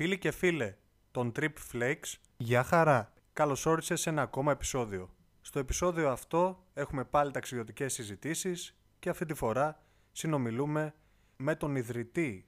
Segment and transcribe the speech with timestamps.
[0.00, 0.74] Φίλοι και φίλε
[1.10, 3.12] των Trip Flakes, γεια χαρά.
[3.32, 5.14] Καλώς όρισες σε ένα ακόμα επεισόδιο.
[5.40, 9.82] Στο επεισόδιο αυτό έχουμε πάλι ταξιδιωτικές συζητήσεις και αυτή τη φορά
[10.12, 10.94] συνομιλούμε
[11.36, 12.46] με τον ιδρυτή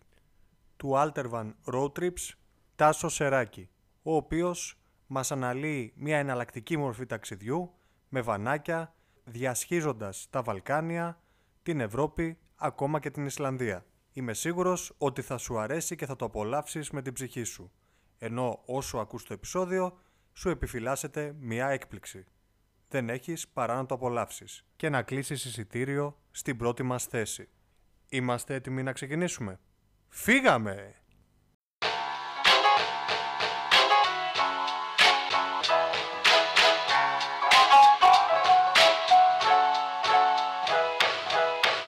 [0.77, 2.31] του Altervan Road Trips,
[2.77, 3.69] Τάσο Σεράκη,
[4.03, 7.75] ο οποίος μας αναλύει μια εναλλακτική μορφή ταξιδιού
[8.09, 8.95] με βανάκια,
[9.25, 11.21] διασχίζοντας τα Βαλκάνια,
[11.63, 13.85] την Ευρώπη, ακόμα και την Ισλανδία.
[14.13, 17.73] Είμαι σίγουρος ότι θα σου αρέσει και θα το απολαύσεις με την ψυχή σου.
[18.19, 19.99] Ενώ όσο ακούς το επεισόδιο,
[20.33, 22.25] σου επιφυλάσσεται μια έκπληξη.
[22.89, 27.49] Δεν έχεις παρά να το απολαύσεις και να κλείσεις εισιτήριο στην πρώτη μας θέση.
[28.09, 29.61] Είμαστε έτοιμοι να ξεκινήσουμε.
[30.09, 31.02] Φύγαμε!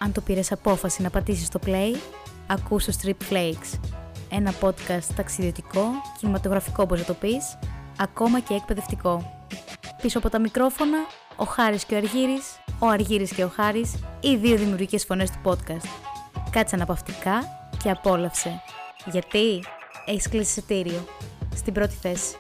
[0.05, 1.97] Αν το πήρες απόφαση να πατήσεις το play,
[2.47, 3.79] ακούς το Strip Flakes.
[4.31, 5.85] Ένα podcast ταξιδιωτικό,
[6.19, 7.59] κινηματογραφικό όπως να το πεις,
[7.99, 9.45] ακόμα και εκπαιδευτικό.
[10.03, 10.99] Πίσω από τα μικρόφωνα,
[11.37, 12.45] ο Χάρης και ο Αργύρης,
[12.79, 15.89] ο Αργύρης και ο Χάρης, οι δύο δημιουργικές φωνές του podcast.
[16.51, 17.45] Κάτσε αναπαυτικά
[17.83, 18.63] και απόλαυσε.
[19.05, 19.65] Γιατί
[20.07, 21.05] έχεις κλείσει εισιτήριο.
[21.55, 22.37] Στην πρώτη θέση.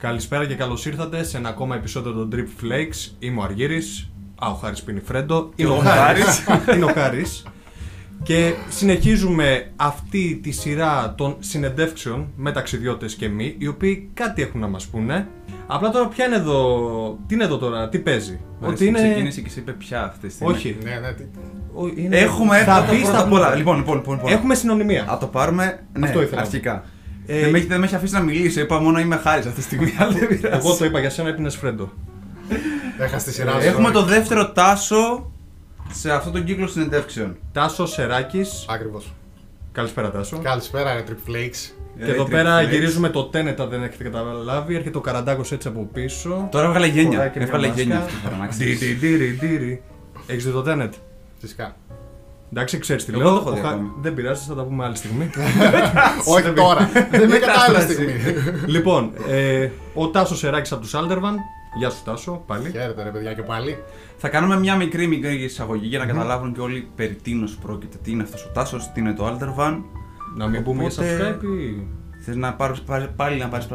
[0.00, 3.10] Καλησπέρα και καλώς ήρθατε σε ένα ακόμα επεισόδιο των Drip Flakes.
[3.18, 4.10] Είμαι ο Αργύρης.
[4.38, 5.50] Α, ο Χάρης πίνει φρέντο.
[5.56, 6.44] Είναι ο Χάρης.
[6.74, 7.42] Είναι ο Χάρης.
[8.22, 14.60] Και συνεχίζουμε αυτή τη σειρά των συνεντεύξεων με ταξιδιώτες και μη, οι οποίοι κάτι έχουν
[14.60, 15.28] να μας πούνε.
[15.66, 18.98] Απλά τώρα ποια είναι εδώ, τι είναι εδώ τώρα, τι παίζει; Ότι είναι...
[19.02, 20.52] Ξεκίνησε και σε είπε πια αυτή τη στιγμή.
[20.52, 20.76] Όχι.
[20.84, 21.22] Ναι, ναι, τι...
[21.74, 23.28] Ο- είναι- Έχουμε θα θα μπει στα πολλά.
[23.28, 23.54] πολλά.
[23.54, 24.32] Λοιπόν, λοιπόν, λοιπόν, λοιπόν.
[24.32, 25.04] Έχουμε συνωνυμία.
[25.10, 25.80] Α το πάρουμε.
[25.98, 26.40] Ναι, Αυτό ήθελα.
[26.40, 26.84] αρχικά.
[27.32, 28.60] Ε, δεν, με, έχει- δεν με έχει αφήσει να μιλήσω.
[28.60, 29.94] Είπα μόνο είμαι χάρης αυτή τη στιγμή.
[29.98, 30.66] Αλλά δεν πειράζει.
[30.66, 31.92] Εγώ το είπα για σένα, έπινες φρέντο.
[32.98, 33.58] Έχασε τη σειρά σου.
[33.58, 33.92] Ε, Έχουμε sorry.
[33.92, 35.30] το δεύτερο τάσο
[35.92, 37.36] σε αυτόν τον κύκλο συνεντεύξεων.
[37.52, 38.64] Τάσο Σεράκης.
[38.68, 39.12] Ακριβώς.
[39.72, 40.38] Καλησπέρα Τάσο.
[40.42, 41.72] Καλησπέρα, ρε Trip Flakes.
[42.04, 44.74] Και εδώ πέρα γυρίζουμε το Τένετα, δεν έχετε καταλάβει.
[44.74, 46.48] Έρχεται ο Καραντάκος έτσι από πίσω.
[46.50, 47.28] Τώρα έβγαλε Φοράει γένια.
[47.28, 47.82] και μια Έβγαλε μάσκα.
[47.82, 48.78] γένια αυτή τώρα, να ξέρεις.
[48.78, 49.82] Ντι, ντι, ντι, ντι, ντι.
[50.26, 50.94] Έχεις δει το Τένετ;
[51.40, 51.76] Φυσικά.
[52.52, 53.30] Εντάξει, ξέρεις τι Εγώ λέω.
[53.32, 53.90] το έχω δει Ο Χα- ακόμη.
[54.00, 55.30] Δεν πειράζει, θα τα πούμε άλλη στιγμή.
[56.34, 56.90] Όχι τώρα.
[57.10, 57.92] Δεν είναι κατάλληλη Μετάσταση.
[57.92, 58.12] στιγμή.
[58.66, 61.36] λοιπόν, ε, ο Τάσος Σεράκης από τους Άλτερβαν.
[61.78, 62.70] Γεια σου, Τάσο, πάλι.
[62.70, 63.78] Χαίρετε, ρε παιδιά, και πάλι.
[64.16, 67.96] Θα κάνουμε μια μικρή μικρή εισαγωγή για να καταλάβουν και όλοι περί τίνος πρόκειται.
[68.02, 69.76] Τι είναι αυτός ο τάσος, τι είναι το Aldervan.
[70.36, 71.86] Να μην πούμε για Οπότε- subscribe ή.
[72.24, 73.66] Θες να πάρεις, πάρεις- πάλι να πάρεις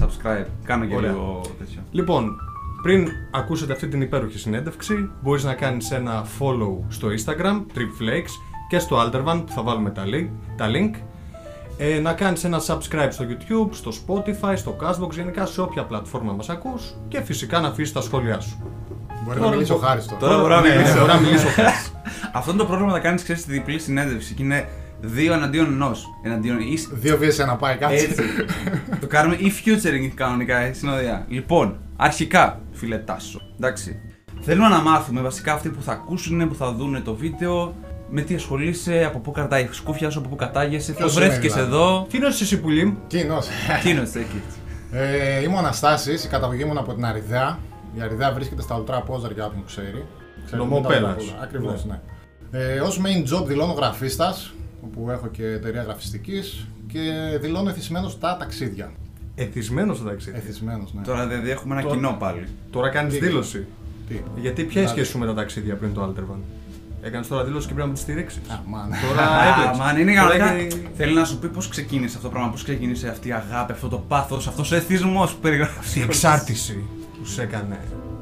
[0.00, 0.46] subscribe.
[0.64, 1.10] Κάνω και Ωραία.
[1.10, 1.80] λίγο τέτοιο.
[1.90, 2.36] Λοιπόν,
[2.86, 8.32] πριν ακούσετε αυτή την υπέροχη συνέντευξη, μπορείς να κάνεις ένα follow στο Instagram, TripFlakes,
[8.68, 10.28] και στο Aldervan που θα βάλουμε τα link.
[10.56, 10.90] Τα link.
[11.78, 16.32] Ε, να κάνεις ένα subscribe στο YouTube, στο Spotify, στο Castbox, γενικά σε όποια πλατφόρμα
[16.32, 18.58] μας ακούς και φυσικά να αφήσεις τα σχόλιά σου.
[19.24, 20.20] Μπορεί να Τώρα μιλήσει ο λοιπόν- Χάρης τώρα.
[20.20, 20.92] Τώρα μπορώ να ναι, μιλήσω.
[20.94, 21.48] ναι, μπορώ να μιλήσω.
[21.48, 21.92] Χάρης.
[22.38, 24.68] Αυτό είναι το πρόγραμμα να κάνεις ξέρεις τη διπλή συνέντευξη και είναι
[25.00, 26.06] δύο εναντίον ενός.
[26.22, 26.88] Εναντίον εις...
[26.92, 28.04] Δύο βίες ένα πάει, κάτσε.
[28.04, 28.22] Έτσι.
[29.00, 31.24] το κάνουμε ή featuring κανονικά, ε, συνοδεία.
[31.28, 33.40] Λοιπόν, αρχικά, φίλε Τάσο.
[33.56, 34.00] Εντάξει.
[34.40, 37.74] Θέλουμε να μάθουμε βασικά αυτοί που θα ακούσουν, που θα δουν το βίντεο,
[38.10, 41.24] με τι ασχολείσαι, από πού κρατάει η σκούφια σου, από πού κατάγεσαι, πώ Ποιος είναι,
[41.24, 42.06] βρέθηκε δηλαδή; εδώ.
[42.10, 42.94] Τι είναι εσύ πουλίμ.
[43.06, 43.46] Κοινός.
[43.78, 44.42] Εκείνο εκεί.
[44.92, 47.58] Ε, Είμαι ο Αναστάσης, η καταγωγή μου είναι από την Αριδαία.
[47.96, 50.04] Η Αριδαία βρίσκεται στα Ultra Πόζαρ για όποιον ξέρει.
[50.44, 51.12] Ξέρετε, Νομό τα Πέλας.
[51.12, 51.42] Ultra Πόζαρ.
[51.42, 52.00] Ακριβώς, ναι.
[52.50, 57.00] Ε, ως main job δηλώνω γραφίστας, όπου έχω και εταιρεία γραφιστικής και
[57.40, 58.92] δηλώνω εθισμένος στα ταξίδια.
[59.38, 60.36] Εθισμένος στο ταξίδι.
[60.36, 61.02] Εθισμένος, ναι.
[61.02, 62.46] Τώρα δηλαδή έχουμε ένα Τώρα- κοινό πάλι.
[62.70, 63.66] Τώρα κάνεις Τι- δήλωση.
[64.08, 64.14] Τι.
[64.14, 66.38] Γιατί ποια είναι η Δηλαδή- σχέση σου με τα ταξίδια πριν το Aldervan.
[67.02, 68.40] Έκανες τώρα δήλωση και πρέπει να τη στηρίξεις.
[68.48, 68.96] Α, μάνα.
[69.08, 69.80] Τώρα Α, έπαιξε.
[69.82, 70.64] μαν, είναι Τώρα κανονικά.
[70.76, 73.72] έχει- Θέλει να σου πει πώς ξεκίνησε αυτό το πράγμα, πώς ξεκίνησε αυτή η αγάπη,
[73.72, 75.96] αυτό το πάθος, αυτός ο εθισμός που περιγράφεις.
[75.96, 76.84] Η εξάρτηση
[77.18, 77.78] που σε έκανε.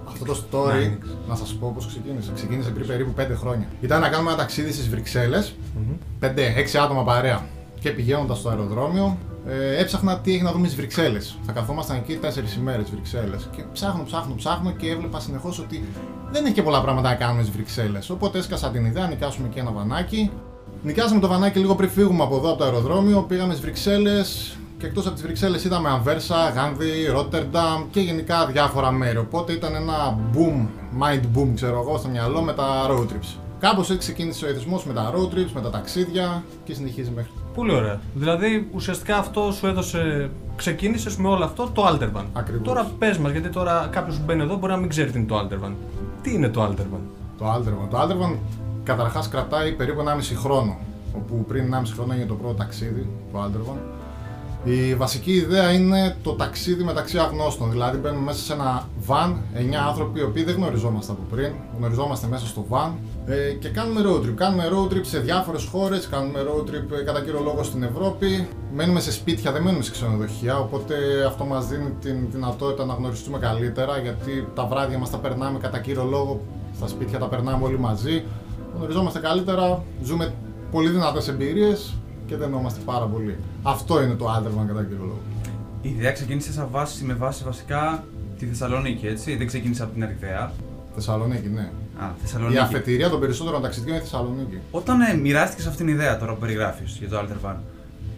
[0.09, 0.99] Αυτό το story, Ναι.
[1.29, 2.31] να σας πω πώς ξεκίνησε.
[2.35, 3.67] Ξεκίνησε πριν περίπου 5 χρόνια.
[3.81, 5.43] Ήταν να κάνουμε ένα ταξίδι στις βρυξελλε
[6.21, 7.47] 5-6 άτομα παρέα.
[7.81, 11.37] Και πηγαίνοντας στο αεροδρόμιο, ε, έψαχνα τι έχει να δούμε στις Βρυξέλλες.
[11.47, 13.49] Θα καθόμασταν εκεί 4 ημέρες Βρυξέλλες.
[13.57, 15.85] Και ψάχνω, ψάχνω, ψάχνω και έβλεπα συνεχώς ότι
[16.31, 18.11] δεν έχει και πολλά πράγματα να κάνουμε στις Βρυξέλλες.
[18.11, 20.31] Οπότε έσκασα την ιδέα, νοικιάσουμε και ένα βανάκι.
[20.83, 23.23] Νοικιάσαμε το βανάκι λίγο πριν φύγουμε από εδώ από το αεροδρόμιο.
[23.23, 28.91] Πήγαμε στις Βρυξέλλες και εκτός από τις Βρυξέλλες είδαμε Αμβέρσα, Γάνδη, Ρότερνταμ και γενικά διάφορα
[28.91, 29.19] μέρη.
[29.19, 30.67] Οπότε ήταν ένα boom,
[31.03, 33.39] mind boom, ξέρω εγώ, στο μυαλό με τα road trips.
[33.59, 37.44] Κάπως έτσι ξεκίνησε ο εθισμό με τα road trips, με τα ταξίδια και συνεχίζει μέχρι.
[37.55, 38.01] Πολύ ωραία.
[38.15, 40.31] Δηλαδή ουσιαστικά αυτό σου έδωσε.
[40.57, 42.25] Ξεκίνησες με όλο αυτό το Aldervan.
[42.33, 42.67] Ακριβώς.
[42.67, 45.27] Τώρα πες μας, γιατί τώρα κάποιος που μπαίνει εδώ μπορεί να μην ξέρει τι είναι
[45.27, 45.73] το Aldervan.
[46.23, 47.01] Τι είναι το Aldervan.
[47.39, 47.89] Το Alderman.
[47.91, 48.37] Το Alderman
[48.85, 50.77] καταρχάς κρατάει περίπου 1,5 χρόνο.
[51.17, 53.79] Όπου πριν 1,5 χρόνο έγινε το πρώτο ταξίδι, το Alderman.
[54.67, 57.71] Η βασική ιδέα είναι το ταξίδι μεταξύ αγνώστων.
[57.71, 61.53] Δηλαδή, μπαίνουμε μέσα σε ένα van, 9 άνθρωποι οι οποίοι δεν γνωριζόμαστε από πριν.
[61.79, 62.91] Γνωριζόμαστε μέσα στο van
[63.27, 64.35] ε, και κάνουμε road trip.
[64.35, 68.49] Κάνουμε road trip σε διάφορες χώρες, κάνουμε road trip ε, κατά κύριο λόγο στην Ευρώπη.
[68.75, 70.59] Μένουμε σε σπίτια, δεν μένουμε σε ξενοδοχεία.
[70.59, 70.95] Οπότε
[71.27, 75.79] αυτό μας δίνει την δυνατότητα να γνωριστούμε καλύτερα γιατί τα βράδια μας τα περνάμε κατά
[75.79, 76.41] κύριο λόγο
[76.77, 78.25] στα σπίτια, τα περνάμε όλοι μαζί.
[78.77, 80.35] Γνωριζόμαστε καλύτερα, ζούμε
[80.71, 81.95] πολύ δυνατές εμπειρίες
[82.27, 83.37] και δεν εννοούμαστε πάρα πολύ.
[83.63, 85.21] Αυτό είναι το Alderman κατά κύριο λόγο.
[85.83, 88.05] Η ιδέα ξεκίνησε σαν βάση, με βάση βασικά
[88.39, 89.37] τη Θεσσαλονίκη, έτσι.
[89.37, 90.53] Δεν ξεκίνησε από την Ερυθέα.
[90.95, 91.71] Θεσσαλονίκη, ναι.
[92.01, 92.57] Α, Θεσσαλονίκη.
[92.57, 94.59] Η αφετηρία των περισσότερων ταξιδιών είναι Θεσσαλονίκη.
[94.71, 97.55] Όταν ε, μοιράστηκες αυτήν την ιδέα τώρα που περιγράφεις για το Alderman,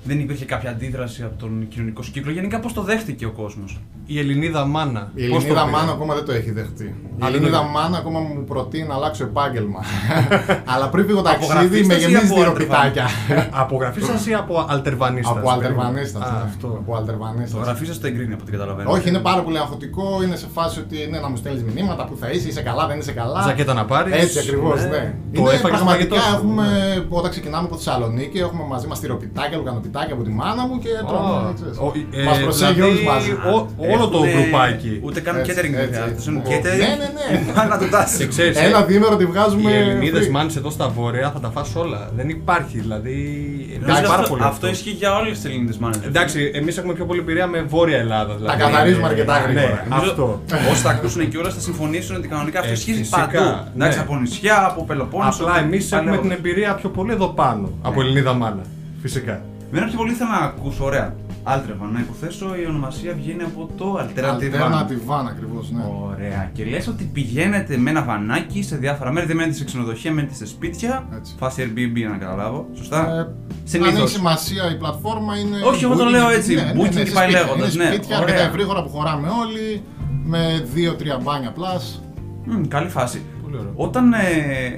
[0.06, 2.32] δεν υπήρχε κάποια αντίδραση από τον κοινωνικό σου κύκλο.
[2.32, 5.10] Γενικά, πώς το δέχτηκε ο κόσμος; Η Ελληνίδα μάνα.
[5.14, 6.84] Η πώς το Ελληνίδα πήρε; μάνα ακόμα δεν το έχει δεχτεί.
[6.84, 7.72] Η Α, δεν Ελληνίδα το έχει.
[7.72, 9.80] μάνα ακόμα μου προτείνει να αλλάξω επάγγελμα.
[10.74, 13.06] Αλλά πριν φύγω Από ταξίδι με γραφίστας ή γεμίζει από τυροπιτάκια.
[13.62, 15.36] Από γραφίστας ή από αλτερβανίστας.
[15.36, 16.22] Από αλτερβανίστας.
[16.22, 16.66] Α, αυτό.
[16.66, 17.60] Από Το αλτερβανίστας.
[17.62, 18.90] γραφή σα το εγκρίνει από ό,τι καταλαβαίνω.
[18.90, 20.22] Όχι, είναι πάρα πολύ αγχωτικό.
[20.24, 22.98] Είναι σε φάση ότι ναι, να μου στέλνεις μηνύματα που θα είσαι, είσαι καλά, δεν
[22.98, 23.42] είσαι καλά.
[23.42, 24.14] Ζακέτα να πάρεις.
[24.14, 25.14] Έτσι ακριβώς, ναι.
[25.32, 26.34] Το είναι έφαγες πραγματικά φαγητό σου.
[26.34, 26.66] έχουμε,
[27.08, 31.06] όταν ξεκινάμε από Θεσσαλονίκη, έχουμε μαζί μας τυροπιτάκια, λουκανοπιτάκια από τη μάνα μου και Ω,
[31.08, 31.52] τρώμε.
[31.54, 31.76] ξέρεις.
[31.78, 33.30] ο- ε, Μας προσέχει δηλαδή, όλους μαζί.
[33.32, 35.00] ο- όλο το Έχουνε- γκρουπάκι.
[35.06, 36.24] Ούτε καν Έτσι, catering έτσι, δεν έτσι.
[36.24, 36.38] θέλουν.
[36.40, 36.84] Ο- Catering.
[36.84, 37.68] Ναι, ναι, ναι.
[37.72, 38.16] Να το τάσει.
[38.18, 39.70] Και ξέρεις, Ένα ε, διήμερο τη βγάζουμε.
[39.70, 40.30] οι Ελληνίδες free.
[40.30, 42.10] μάνε εδώ στα βόρεια θα τα φας όλα.
[42.16, 43.14] Δεν υπάρχει, δηλαδή.
[43.80, 44.42] Νομίζω Εντάξει, πάρα αυτό- πολύ.
[44.44, 45.96] Αυτό ισχύει για όλες τις Ελληνίδες μάνες.
[46.06, 48.34] Εντάξει, εμείς έχουμε πιο πολύ εμπειρία με βόρεια Ελλάδα.
[48.34, 48.58] Δηλαδή.
[48.62, 49.84] καθαρίζουμε αρκετά Ναι, γρήγορα.
[49.90, 50.42] αυτό.
[50.70, 53.38] Όσοι τα ακούσουν και όλα θα συμφωνήσουν ότι κανονικά αυτό Ε, ισχύει φυσικά, παντού.
[53.74, 54.04] Εντάξει, ναι.
[54.04, 55.42] από νησιά, από Πελοπόννησο.
[55.44, 56.12] Απλά εμείς παλαιό.
[56.12, 58.62] έχουμε την εμπειρία πιο πολύ εδώ πάνω από Ελληνίδα μάνα.
[59.02, 59.40] Φυσικά.
[59.70, 61.14] Εμένα πιο πολύ θέλω να ακούσω, ωραία.
[61.48, 64.72] Altervan, να υποθέσω η ονομασία βγαίνει από το Alternative Van.
[64.72, 65.82] Alternative van ακριβώς, ναι.
[66.10, 66.50] Ωραία.
[66.52, 69.26] Και λες ότι πηγαίνετε με ένα βανάκι σε διάφορα μέρη.
[69.26, 71.08] Δεν μένετε σε ξενοδοχεία, μένετε σε σπίτια.
[71.16, 71.34] Έτσι.
[71.38, 72.66] Φάση Airbnb να καταλάβω.
[72.74, 73.34] Σωστά; Ε, αν
[73.64, 73.98] Συνήθως.
[74.00, 75.56] έχει σημασία η πλατφόρμα είναι.
[75.64, 76.10] Όχι, εγώ το booking.
[76.10, 77.40] λέω έτσι, Ναι, ναι, booking ναι, και σε πάει σπίτια.
[77.46, 78.34] λέγοντας, Είναι ναι, σπίτια ωραία.
[78.34, 79.82] αρκετά γρήγορα που χωράμε όλοι.
[80.24, 82.00] Με 2-3 μπάνια plus.
[82.44, 83.22] Μμ, καλή φάση.
[83.42, 83.72] Πολύ ωραίο.
[83.76, 84.16] Όταν ε,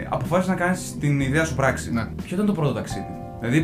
[0.09, 2.05] αποφάσισες να κάνεις την ιδέα σου πράξη, Ναι.
[2.23, 3.07] ποιο ήταν το πρώτο ταξίδι;
[3.41, 3.61] Δηλαδή,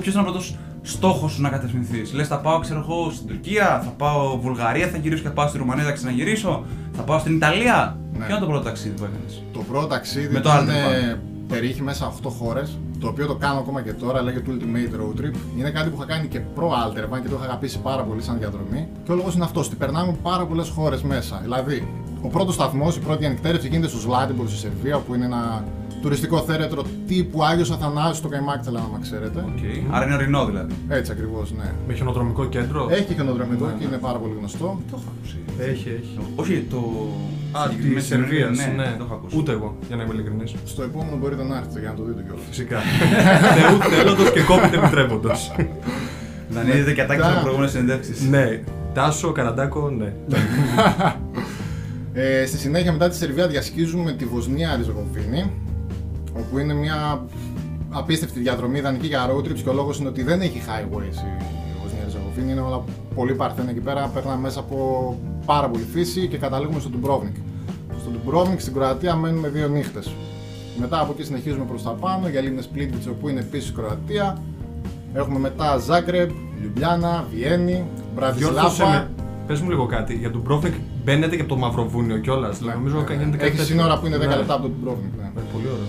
[0.00, 2.12] ποιος ήταν ο πρώτος στόχος σου να κατευθυνθείς.
[2.12, 5.48] Λες, θα πάω, ξέρω εγώ, στην Τουρκία, θα πάω Βουλγαρία, θα γυρίσω και θα πάω
[5.48, 7.96] στη Ρουμανία, θα ξαναγυρίσω, θα πάω στην Ιταλία.
[8.12, 8.18] Ναι.
[8.18, 11.10] Ποιο ήταν το πρώτο ταξίδι που έκανες; Το πρώτο ταξίδι Με το ήταν, Alderman.
[11.12, 11.16] ε,
[11.48, 12.78] περιείχε μέσα 8 χώρες.
[13.00, 15.34] Το οποίο το κάνω ακόμα και τώρα, λέγεται Ultimate Road Trip.
[15.58, 18.38] Είναι κάτι που είχα κάνει και προ Altervan και το είχα αγαπήσει πάρα πολύ σαν
[18.38, 18.88] διαδρομή.
[19.04, 21.40] Και ο λόγος είναι αυτός, ότι περνάμε πάρα πολλές χώρες μέσα.
[21.42, 21.88] Δηλαδή,
[22.22, 25.64] ο πρώτος σταθμός, η πρώτη ανοιχτέρευση γίνεται στο Zlatibor στη Σερβία, που είναι ένα
[26.06, 29.44] τουριστικό θέρετρο τύπου Άγιος Αθανάσιος στο Καϊμάκτελα, άμα ξέρετε.
[29.48, 29.78] Okay.
[29.90, 30.74] Άρα είναι ορεινό δηλαδή.
[30.88, 31.68] Έτσι ακριβώς, ναι.
[31.88, 34.80] Με χιονοδρομικό κέντρο; Έχει χιονοδρομικό και είναι πάρα πολύ γνωστό.
[34.90, 35.36] Το έχω ακούσει.
[35.58, 36.18] Έχει, έχει.
[36.36, 36.76] Όχι, το.
[37.58, 38.56] Α, τη συγκεκριμένο Σερβίας.
[38.58, 39.36] ναι, Ναι, το έχω ακούσει.
[39.38, 40.54] Ούτε εγώ, για να είμαι ειλικρινής.
[40.64, 42.44] Στο επόμενο μπορείτε να έρθετε για να το δείτε κιόλας.
[42.48, 42.78] Φυσικά.
[43.58, 45.30] Θεού θέλοντο και κόπητε επιτρέποντο.
[46.50, 48.20] Δανείζεται και ατάκη Μετά- από προηγούμενες συνεντεύξεις.
[48.28, 48.62] ναι.
[48.94, 50.12] Τάσο, Καραντάκο, ναι.
[52.18, 55.50] Ε, στη συνέχεια μετά τη Σερβία διασχίζουμε τη Βοσνία Ριζογοφίνη
[56.38, 57.24] όπου είναι μια
[57.90, 61.80] απίστευτη διαδρομή ιδανική για road trips και ο λόγος είναι ότι δεν έχει highways η
[61.82, 62.84] Βοσνία Ριζογοφίνη είναι όλα
[63.14, 65.16] πολύ παρθένα εκεί πέρα περνάμε μέσα από
[65.46, 67.40] πάρα πολύ φύση και καταλήγουμε στο Dubrovnik
[68.00, 70.12] στο Dubrovnik στην Κροατία μένουμε δύο νύχτες
[70.78, 74.42] μετά από εκεί συνεχίζουμε προς τα πάνω για λίμνες Πλίτβιτς όπου είναι επίσης Κροατία
[75.14, 76.30] έχουμε μετά Ζάγκρεπ,
[76.60, 77.84] Λιουμπλιάνα, Βιέννη, Διόρθωσε
[78.14, 79.10] Μπρατισλάβα με.
[79.46, 80.14] Πες μου λίγο κάτι.
[80.14, 82.60] Για τον Πρόφνικ μπαίνετε και από το Μαυροβούνιο κιόλας.
[82.60, 83.74] Νομίζω ότι γίνεται κάτι Έχει τέτοιο.
[83.74, 84.36] σύνορα που είναι 10 Ναι.
[84.36, 85.18] λεπτά από το Dubrovnik.
[85.18, 85.24] Ναι.
[85.40, 85.86] Ε, Πολύ ωραίο.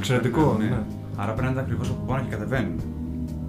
[0.00, 0.78] Εξαιρετικό, ναι.
[1.16, 2.80] Άρα παίρνετε ακριβώς από πάνω και κατεβαίνουν.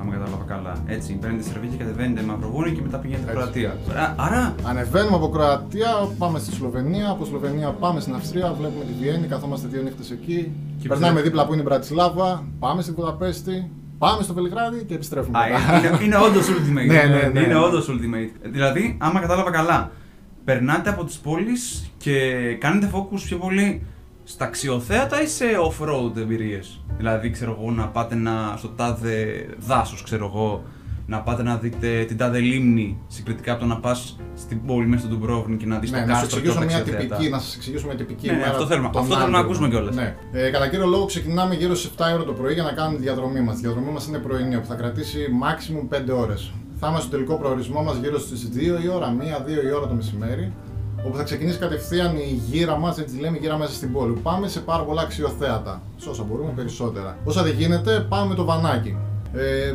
[0.01, 0.73] Αν κατάλαβα καλά.
[0.85, 3.35] Έτσι, παίρνετε Σερβία και κατεβαίνετε Μαυροβούνιο και μετά πηγαίνετε Έτσι.
[3.41, 3.77] Κροατία.
[3.91, 8.93] Άρα- Άρα, Ανεβαίνουμε από Κροατία, πάμε στη Σλοβενία, από Σλοβενία πάμε στην Αυστρία, βλέπουμε τη
[9.01, 10.51] Βιέννη, καθόμαστε δύο νύχτες εκεί.
[10.81, 14.93] Και Περνάμε πιστεύω- δίπλα που είναι η Μπρατισλάβα, πάμε στη Βουδαπέστη, πάμε στο Βελιγράδι και
[14.93, 15.37] επιστρέφουμε.
[15.39, 15.87] Α, μετά.
[15.87, 16.87] είναι, είναι όντως ultimate.
[16.87, 17.39] Ναι, ναι, ναι.
[17.39, 18.31] Είναι όντως ultimate.
[18.51, 19.91] Δηλαδή, άμα κατάλαβα καλά,
[20.45, 22.13] περνάτε από τις πόλεις και
[22.59, 23.81] κάνετε focus πιο πολύ
[24.23, 26.79] στα αξιοθέατα ή σε off-road εμπειρίες.
[26.97, 30.63] Δηλαδή, ξέρω εγώ, να πάτε να, στο τάδε δάσος, ξέρω εγώ,
[31.07, 35.05] να πάτε να δείτε την τάδε λίμνη συγκριτικά από το να πας στην πόλη μέσα
[35.05, 36.77] στο Dubrovnik και να δεις Ναι, το να σου κάστρο και όλα εξηγήσω τα μια
[36.77, 37.07] αξιοθέατα.
[37.15, 38.89] τυπική, να σας εξηγήσουμε μια τυπική Ναι, ναι, ημέρα αυτό θέλουμε.
[38.91, 39.51] των Αυτό θέλουμε να Άλπων.
[39.51, 39.95] ακούσουμε κιόλας.
[39.95, 40.15] Ναι.
[40.31, 43.03] Ε, κατά κύριο λόγο ξεκινάμε γύρω στις 7 ώρα το πρωί για να κάνουμε τη
[43.03, 43.57] διαδρομή μας.
[43.57, 46.51] Η διαδρομή μας είναι πρωινή, που θα κρατήσει maximum 5 ώρες.
[46.79, 49.93] Θα είμαστε στο τελικό προορισμό μας γύρω στις 2 η ώρα, 1-2 η ώρα το
[49.93, 50.51] μεσημέρι.
[51.05, 54.13] Όπου θα ξεκινήσει κατευθείαν η γύρα μας, έτσι τη λέμε, γύρα μέσα στην πόλη.
[54.23, 55.81] Πάμε σε πάρα πολλά αξιοθέατα.
[55.97, 57.17] Σε όσα μπορούμε περισσότερα.
[57.23, 58.97] Όσα δεν γίνεται, πάμε με το βανάκι.
[59.33, 59.73] Ε,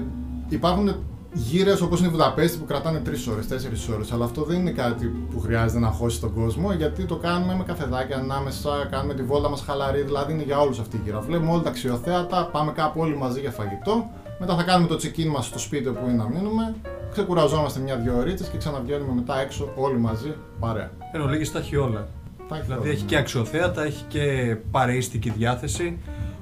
[0.49, 0.95] υπάρχουν
[1.33, 4.13] γύρες όπως είναι η Βουδαπέστη που κρατάνε 3 ώρες, 4 ώρες.
[4.13, 7.65] Αλλά αυτό δεν είναι κάτι που χρειάζεται να χώσει τον κόσμο γιατί το κάνουμε με
[7.65, 10.03] καφεδάκια ανάμεσα, κάνουμε τη βόλτα μας χαλαρή.
[10.03, 11.21] Δηλαδή είναι για όλους αυτή η γύρα.
[11.21, 14.11] Βλέπουμε όλα τα αξιοθέατα, πάμε κάπου όλοι μαζί για φαγητό.
[14.39, 16.75] Μετά θα κάνουμε το check-in μας στο σπίτι όπου είναι να μείνουμε
[17.13, 20.91] ξεκουραζόμαστε μια-δυο ώρε και ξαναβγαίνουμε μετά έξω όλοι μαζί παρέα.
[21.13, 22.09] Εν ολίγης τα έχει όλα.
[22.49, 23.09] Τα έχει Δηλαδή όλα, έχει ναι.
[23.09, 25.99] και αξιοθέατα, έχει και παρεΐστικη διάθεση.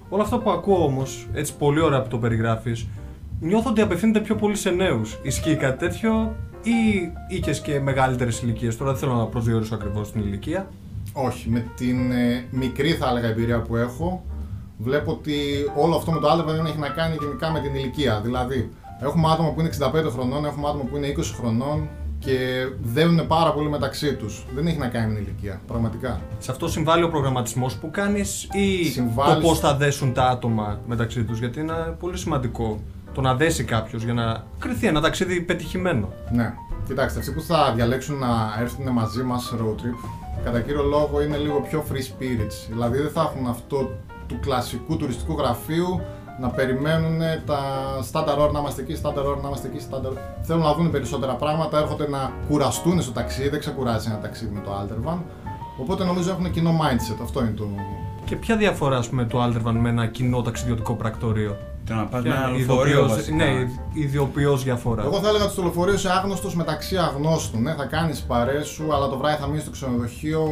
[0.08, 2.86] Όλα αυτά που ακούω όμως, έτσι πολύ ωραία που το περιγράφεις,
[3.40, 5.18] νιώθω ότι απευθύνεται πιο πολύ σε νέους.
[5.22, 10.20] Ισχύει κάτι τέτοιο ή είχες και μεγαλύτερες ηλικίες; Τώρα δεν θέλω να προσδιορίσω ακριβώς την
[10.20, 10.68] ηλικία.
[11.12, 14.24] Όχι, με την ε, μικρή θα έλεγα εμπειρία που έχω,
[14.78, 15.34] βλέπω ότι
[15.76, 18.20] όλο αυτό με το άλτερβαν δεν έχει να κάνει γενικά με την ηλικία.
[18.20, 22.38] Δηλαδή, έχουμε άτομα που είναι 65 χρονών, έχουμε άτομα που είναι 20 χρονών και
[22.82, 24.46] δένουν πάρα πολύ μεταξύ τους.
[24.54, 26.20] Δεν έχει να κάνει με την ηλικία, πραγματικά.
[26.38, 30.24] Σε αυτό συμβάλλει ο προγραμματισμός που κάνεις ή Συμβάλλει το πώς στο- θα δέσουν τα
[30.28, 31.38] άτομα μεταξύ τους.
[31.38, 32.80] Γιατί είναι πολύ σημαντικό
[33.14, 36.08] το να δέσει κάποιος για να κρυθεί ένα ταξίδι πετυχημένο.
[36.32, 36.54] Ναι.
[36.86, 40.08] Κοιτάξτε, αυτοί που θα διαλέξουν να έρθουν μαζί μας road trip,
[40.44, 42.66] κατά κύριο λόγο είναι λίγο πιο free spirits.
[42.68, 43.90] Δηλαδή δεν θα έχουν αυτό
[44.26, 46.00] του κλασικού τουριστικού γραφείου
[46.40, 47.58] να περιμένουν τα
[48.02, 50.12] στάνταρ ώρα να είμαστε εκεί, στάνταρ ώρα να είμαστε εκεί, στάνταρ.
[50.42, 54.60] Θέλουν να δουν περισσότερα πράγματα, έρχονται να κουραστούν στο ταξίδι, δεν ξεκουράζει ένα ταξίδι με
[54.60, 55.18] το Altervan.
[55.80, 57.68] Οπότε νομίζω έχουν κοινό mindset, αυτό είναι το.
[58.24, 62.22] Και ποια διαφορά, ας πούμε, του Aldervan με ένα κοινό ταξιδιωτικό πρακτορείο; Το να πας
[62.22, 63.36] με Ποια ένα είναι λεωφορείο ειδοποιώς- βασικά.
[63.36, 65.02] Ναι, ιδιοποιώ διαφορά.
[65.02, 67.62] Εγώ θα έλεγα ότι στο λεωφορείο είσαι άγνωστο μεταξύ αγνώστων.
[67.62, 70.46] Ναι, θα κάνεις παρέ σου, αλλά το βράδυ θα μείνεις στο ξενοδοχείο.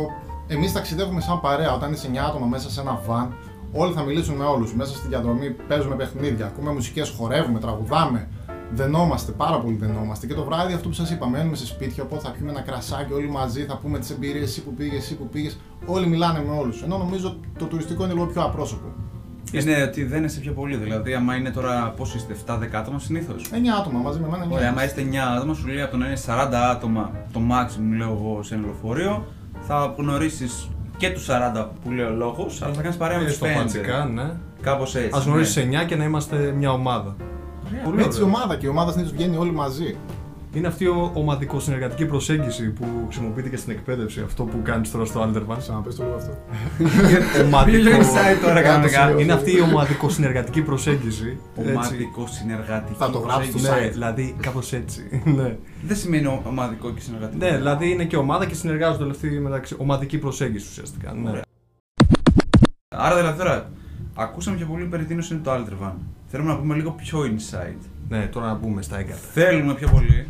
[0.46, 1.72] Εμείς ταξιδεύουμε σαν παρέα.
[1.74, 3.34] Όταν είσαι 9 άτομα μέσα σε ένα βαν,
[3.72, 4.74] όλοι θα μιλήσουν με όλους.
[4.74, 8.28] Μέσα στη διαδρομή παίζουμε παιχνίδια, ακούμε μουσικές, χορεύουμε, τραγουδάμε.
[8.74, 10.26] Δενόμαστε, πάρα πολύ δενόμαστε.
[10.26, 13.12] Και το βράδυ αυτό που σας είπα, μένουμε σε σπίτια, οπότε θα πιούμε ένα κρασάκι
[13.12, 15.58] όλοι μαζί, θα πούμε τις εμπειρίες, εσύ που πήγες, εσύ που πήγες.
[15.86, 16.82] Όλοι μιλάνε με όλους.
[16.82, 18.86] Ενώ νομίζω το τουριστικό είναι λίγο πιο απρόσωπο.
[19.52, 20.76] Είναι ότι δεν είσαι πιο πολύ.
[20.76, 24.44] Δηλαδή, άμα είναι τώρα πόσο είστε, 7-10 άτομα συνήθως; 9 άτομα μαζί με εμένα.
[24.44, 24.70] Ωραία, εννιά.
[24.70, 28.12] άμα είστε 9 άτομα, σου λέει από το να είναι 40 άτομα το maximum, λέω
[28.12, 29.26] εγώ, σε ένα λεωφορείο,
[29.60, 30.48] θα γνωρίσει
[31.02, 33.48] και τους 40 που λέει ο λόγος, αλλά θα κάνεις παρέα με τους στο 5.
[33.56, 34.30] φατσικά, ναι.
[34.60, 35.18] Κάπως έτσι.
[35.18, 37.16] Α γνωρίσει 9 και να είμαστε μια ομάδα.
[37.84, 38.02] Πολύ Ναι.
[38.02, 38.34] Έτσι η ωραία.
[38.34, 39.96] ομάδα και η ομάδα συνήθω βγαίνει όλοι μαζί.
[40.54, 44.20] Είναι αυτή η ομαδικο-συνεργατική προσέγγιση που χρησιμοποιείται και στην εκπαίδευση.
[44.24, 45.56] Αυτό που κάνεις τώρα στο Alderman.
[45.58, 46.36] Ξαναπες το λίγο αυτό.
[47.44, 47.76] Ομαδικό.
[47.76, 49.00] Πήγε inside τώρα Κάτω κανονικά.
[49.06, 49.18] σημείο.
[49.18, 51.38] Είναι αυτή η ομαδικο-συνεργατική προσέγγιση.
[51.56, 51.70] έτσι.
[51.70, 52.98] Ομαδικό συνεργατική.
[52.98, 53.80] Θα το γράψω στο προσέγγιση.
[53.82, 53.92] Ναι, site.
[53.92, 55.22] δηλαδή κάπως έτσι.
[55.36, 55.56] ναι.
[55.82, 57.44] Δεν σημαίνει ο- ομαδικό και συνεργατικό.
[57.46, 59.74] ναι, δηλαδή είναι και ομάδα και συνεργάζονται όλοι αυτοί μεταξύ.
[59.78, 61.12] Ομαδική προσέγγιση ουσιαστικά.
[61.12, 61.30] Ναι.
[61.30, 61.42] Ωραία.
[62.94, 63.70] Άρα δηλαδή τώρα,
[64.14, 65.92] ακούσαμε πιο πολύ περί τίνος είναι το Aldervan.
[66.26, 67.86] Θέλουμε να πούμε λίγο πιο inside.
[68.08, 69.18] ναι, τώρα να μπούμε στα έγκατα.
[69.32, 70.26] Θέλουμε πιο πολύ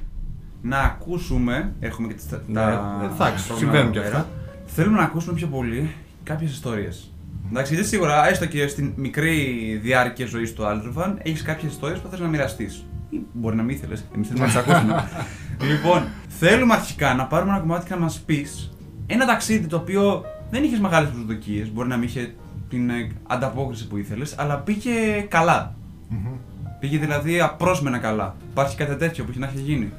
[0.62, 1.72] να ακούσουμε.
[1.80, 4.18] Έχουμε και τις, τα, Ναι, τα εντάξει, προγράμματα συμβαίνουν κι εδώ αυτά.
[4.18, 4.28] πέρα.
[4.66, 7.12] Θέλουμε να ακούσουμε πιο πολύ κάποιες ιστορίες.
[7.50, 9.36] Εντάξει, γιατί σίγουρα, έστω και στην μικρή
[9.82, 12.84] διάρκεια ζωής του Aldervan, έχεις κάποιες ιστορίες που θες να μοιραστείς.
[13.10, 15.08] Ή μπορεί να μην ήθελες, εμείς θέλουμε να τις ακούσουμε.
[15.70, 18.72] λοιπόν, θέλουμε αρχικά να πάρουμε ένα κομμάτι και να μας πεις
[19.06, 22.34] ένα ταξίδι το οποίο δεν είχες μεγάλες προσδοκίες, μπορεί να μην είχε
[22.68, 25.74] την ε, ανταπόκριση που ήθελες, αλλά πήγε καλά.
[26.80, 28.36] Πήγε δηλαδή απρόσμενα καλά.
[28.50, 29.92] Υπάρχει κάτι τέτοιο που έχει να έχει γίνει;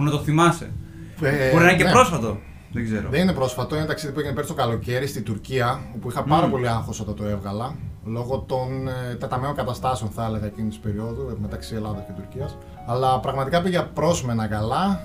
[0.00, 0.72] Που να το θυμάσαι.
[1.20, 1.90] Ε, Μπορεί να είναι και ναι.
[1.90, 2.38] πρόσφατο.
[2.72, 3.08] Δεν ξέρω.
[3.10, 6.44] Δεν είναι πρόσφατο, είναι ταξίδι που έγινε πέρσι το καλοκαίρι στη Τουρκία, όπου είχα πάρα
[6.44, 6.50] Μμμ.
[6.50, 7.76] πολύ άγχος όταν το έβγαλα.
[8.04, 12.56] Λόγω των ε, τεταμένων καταστάσεων, θα έλεγα, εκείνης της περίοδου ε, μεταξύ Ελλάδας και Τουρκίας.
[12.86, 15.00] Αλλά πραγματικά πήγε απρόσμενα καλά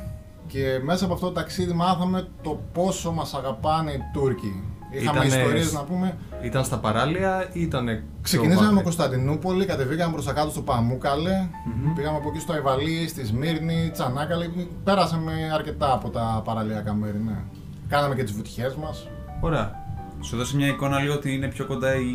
[0.48, 4.64] και μέσα από αυτό το ταξίδι μάθαμε το πόσο μας αγαπάνε οι Τούρκοι.
[5.02, 6.18] Είχαμε Ήτανε- ιστορίες να πούμε.
[6.44, 8.04] Ήταν στα παράλια ή ήταν.
[8.22, 11.94] Ξεκινήσαμε με Κωνσταντινούπολη, κατεβήκαμε προς τα κάτω στο παμουκαλε Μμμ.
[11.94, 14.68] πήγαμε από εκεί στο Αϊβαλί, στη Σμύρνη, Τσανάκαλη.
[14.84, 17.38] Πέρασαμε αρκετά από τα παραλιακά μέρη, ναι.
[17.88, 19.08] Κάναμε και τις βουτιές μας.
[19.42, 19.84] Ωραία.
[20.22, 22.06] Σου δώσει μια εικόνα λίγο ότι είναι πιο κοντά οι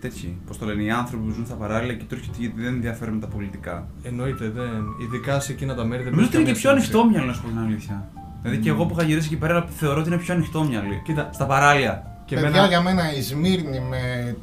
[0.00, 0.38] τέτοιοι.
[0.46, 3.14] Πώς το λένε, οι άνθρωποι που ζουν στα παράλια και οι Τούρκοι γιατί δεν ενδιαφέρουν
[3.14, 3.86] με τα πολιτικά.
[4.02, 4.84] Εννοείται, δεν.
[5.02, 7.00] Ειδικά σε εκείνα τα μέρη δεν Νομίζω ότι είναι παίζει και πιο καμία σημασία.
[7.00, 8.08] ανοιχτόμυαλο, να σου πω την αλήθεια.
[8.42, 11.00] Δηλαδή και εγώ που είχα γυρίσει εκεί πέρα θεωρώ ότι είναι πιο ανοιχτόμυαλοι.
[11.04, 12.13] Κοίτα, Στα παράλια.
[12.24, 12.66] Και Παιδιά, εμένα.
[12.66, 14.36] για μένα η Σμύρνη με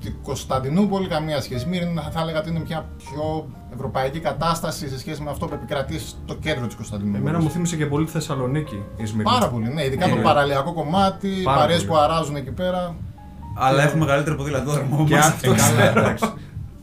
[0.00, 1.54] την Κωνσταντινούπολη καμία σχέση.
[1.60, 5.54] Η Σμύρνη θα έλεγα ότι είναι μια πιο ευρωπαϊκή κατάσταση σε σχέση με αυτό που
[5.54, 7.26] επικρατεί στο κέντρο της Κωνσταντινούπολης.
[7.28, 9.30] Εμένα μου θύμισε και πολύ τη Θεσσαλονίκη η Σμύρνη.
[9.30, 9.84] Πάρα πολύ, ναι.
[9.84, 10.14] Ειδικά Ναι.
[10.14, 11.88] το παραλιακό κομμάτι, οι Πάρα παρέες πολύ.
[11.90, 12.94] που αράζουν εκεί πέρα.
[13.58, 15.04] Αλλά έχουμε μεγαλύτερο ποδηλατόδρομο.
[15.08, 15.26] Και όμως.
[15.26, 15.50] αυτό.
[15.52, 16.32] Ε, καλά, εντάξει.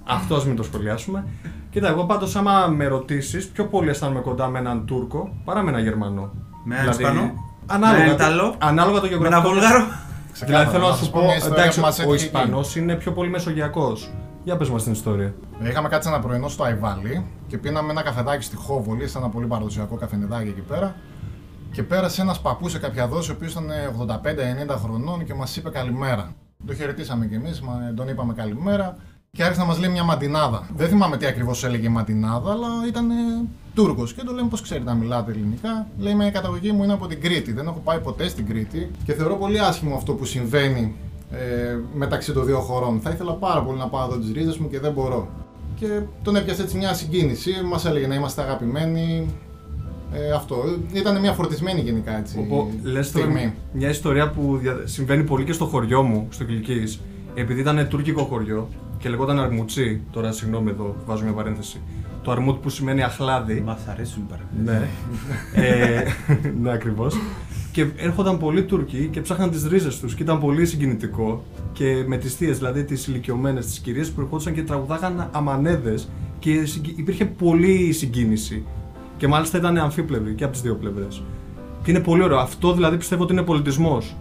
[0.06, 1.26] Αυτός ας μην το σχολιάσουμε.
[1.70, 5.70] Κοίτα, εγώ πάντως, άμα με ρωτήσεις, πιο πολύ αισθάνομαι κοντά με έναν Τούρκο παρά με
[5.70, 6.32] έναν Γερμανό.
[6.64, 7.32] Με έναν Ισπανό;
[7.66, 9.50] Ανάλογα, Με έναν Ιταλό; ανάλογα το Με ένα γεωγραφικό.
[9.54, 9.86] Βουλγάρο.
[10.46, 12.96] Δηλαδή θέλω να σας σου πω, μια ιστορία εντάξει, που μας ο έτυχε Ισπανός είναι
[12.96, 14.12] πιο πολύ μεσογειακός.
[14.44, 15.34] Για πες μας την ιστορία.
[15.64, 19.48] Είχαμε κάτσει ένα πρωινό στο Αϊβάλι και πίναμε ένα καφεδάκι στη Χόβολη, σε ένα πολύ
[19.48, 20.96] παραδοσιακό καφενεδάκι εκεί πέρα.
[21.72, 23.70] Και πέρασε ένας παππούς σε κάποια δόση, ο οποίος ήταν
[24.72, 26.34] 85-90 χρονών και μας είπε καλημέρα.
[26.66, 27.62] Το χαιρετήσαμε κι εμείς,
[27.96, 28.98] τον είπαμε καλημέρα
[29.32, 30.68] και άρχισε να μας λέει μια μαντινάδα.
[30.76, 33.08] Δεν θυμάμαι τι ακριβώς έλεγε η μαντινάδα, αλλά ήταν
[33.74, 34.14] Τούρκος.
[34.14, 37.22] Και του λέμε πώς ξέρετε να μιλάτε ελληνικά; Λέει με καταγωγή μου είναι από την
[37.22, 37.52] Κρήτη.
[37.54, 40.96] Δεν έχω πάει ποτέ στην Κρήτη και θεωρώ πολύ άσχημο αυτό που συμβαίνει
[41.32, 43.00] ε, μεταξύ των δύο χωρών.
[43.04, 45.28] Θα ήθελα πάρα πολύ να πάω εδώ τις ρίζες μου και δεν μπορώ.
[45.76, 47.52] Και τον έπιασε έτσι μια συγκίνηση.
[47.70, 49.28] Μας έλεγε να είμαστε αγαπημένοι.
[50.14, 50.64] Ε, αυτό.
[50.94, 52.38] Ήταν μια φορτισμένη γενικά έτσι.
[52.40, 53.54] Οπό, λες τώρα στιγμή.
[53.72, 57.00] μια ιστορία που δια- συμβαίνει πολύ και στο χωριό μου, στο Κιλκής.
[57.34, 61.82] Επειδή ήταν τουρκικό χωριό και λεγόταν Αρμουτσί, τώρα συγγνώμη εδώ, βάζω μια παρένθεση.
[62.24, 63.62] Το αρμούτ που σημαίνει αχλάδι.
[63.66, 64.88] Μα θα αρέσουν οι παρεμβάσεις.
[65.56, 65.64] Ναι.
[65.64, 66.04] ε,
[66.62, 67.16] ναι, ακριβώς.
[67.72, 71.44] Και έρχονταν πολλοί Τούρκοι και ψάχναν τις ρίζες τους και ήταν πολύ συγκινητικό.
[71.74, 76.66] Και με τις θείες, δηλαδή τις ηλικιωμένες, τις κυρίες που ερχόντουσαν και τραγουδάγαν αμανέδες και
[76.66, 78.64] συγκι- υπήρχε πολύ συγκίνηση.
[79.18, 81.24] Και μάλιστα ήταν αμφίπλευρη και από τις δύο πλευρές.
[81.84, 82.38] Και είναι πολύ ωραίο.
[82.38, 84.16] Αυτό δηλαδή πιστεύω ότι είναι πολιτισμός.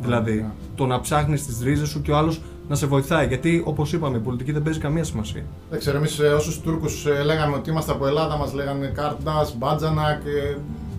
[0.00, 0.54] Δηλαδή, Ωραία.
[0.74, 2.40] το να ψάχνεις τις ρίζες σου και ο άλλος
[2.72, 3.26] να σε βοηθάει.
[3.26, 5.42] Γιατί, όπως είπαμε, η πολιτική δεν παίζει καμία σημασία.
[5.70, 10.20] Δεν ξέρω, εμείς όσους Τούρκους λέγαμε ότι είμαστε από Ελλάδα, μας λέγανε Κάρντα, Μπάτζανακ.
[10.24, 10.56] ε,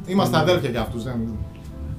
[0.08, 1.04] Είμαστε αδέρφια για αυτούς.
[1.04, 1.14] Δεν,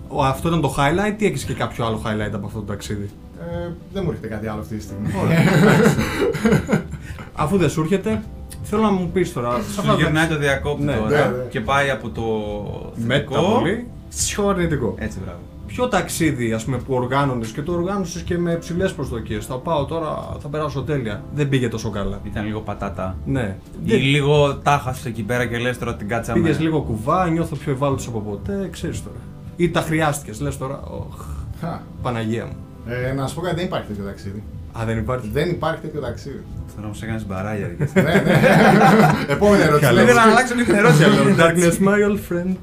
[0.08, 3.10] Ο- Αυτό ήταν το highlight ή έχεις και κάποιο άλλο highlight από αυτό το ταξίδι;
[3.40, 5.08] ε, δεν μου έρχεται κάτι άλλο αυτή τη στιγμή.
[7.34, 8.22] Αφού δεν σου έρχεται,
[8.62, 9.50] θέλω να μου πεις τώρα.
[9.50, 11.42] σε αυτά Σου τα- γυρνάει το διακόπτη Ναι, τώρα ναι, ναι.
[11.48, 12.22] και πάει από το
[12.96, 13.40] Μετά θετικό.
[13.58, 13.86] πολύ.
[14.26, 14.94] Πιο αρνητικό.
[14.98, 15.38] Έτσι, μπράβο.
[15.74, 19.46] Ποιο ταξίδι ας πούμε, που οργάνωνες και το οργάνωσες και με ψηλέ προσδοκίες.
[19.46, 21.22] Θα πάω τώρα, θα περάσω τέλεια.
[21.34, 22.20] Δεν πήγε τόσο καλά.
[22.24, 23.16] Ήταν λίγο πατάτα.
[23.26, 23.56] Ναι.
[23.84, 26.40] Ή λίγο τάχασε εκεί πέρα και λες τώρα την κάτσαμε.
[26.40, 29.16] Πήγες λίγο κουβά, νιώθω πιο ευάλωτος από ποτέ, ξέρεις τώρα.
[29.56, 30.80] Ή τα χρειάστηκες, λες τώρα.
[30.82, 31.24] Οχ,
[31.60, 31.80] Χα.
[32.02, 32.56] Παναγία μου.
[32.86, 34.42] Ε, να σου πω κάτι, δεν υπάρχει τέτοιο ταξίδι.
[34.78, 36.42] Α, δεν υπάρχει; Δεν υπάρχει τέτοιο ταξίδι.
[36.74, 37.66] Θέλω να μου έκανε μπαράγια.
[37.66, 38.02] ρε.
[38.02, 38.40] ναι, ναι.
[39.34, 39.80] Επόμενη ερώτηση.
[39.80, 39.92] Καλά.
[39.92, 40.04] λέει.
[40.04, 41.04] Ήθελα να αλλάξω λίγο την ερώτηση.
[41.04, 42.56] αλλά Darkness, my old friend.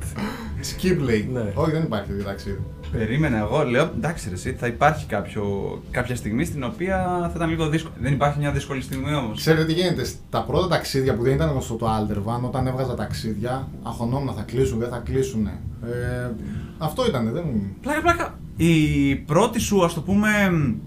[0.64, 1.30] Skip λέει.
[1.34, 1.52] Ναι.
[1.54, 2.60] Όχι, δεν υπάρχει τέτοιο ταξίδι.
[2.92, 5.44] Περίμενα εγώ, λέω εντάξει ρε, εσύ, θα υπάρχει κάποιο,
[5.92, 7.94] κάποια στιγμή στην οποία θα ήταν λίγο δύσκολο.
[8.00, 9.40] Δεν υπάρχει μια δύσκολη στιγμή όμως.
[9.40, 13.68] Ξέρετε τι γίνεται, στα πρώτα ταξίδια που δεν ήταν γνωστό το Aldervan, όταν έβγαζα ταξίδια,
[13.84, 15.46] αγχωνόμουν θα κλείσουν, δεν θα κλείσουν.
[15.48, 16.32] Ε,
[16.78, 17.44] αυτό ήταν, δεν.
[17.82, 18.40] Πλάκα, πλάκα.
[18.58, 20.30] Οι πρώτοι σου, ας το πούμε,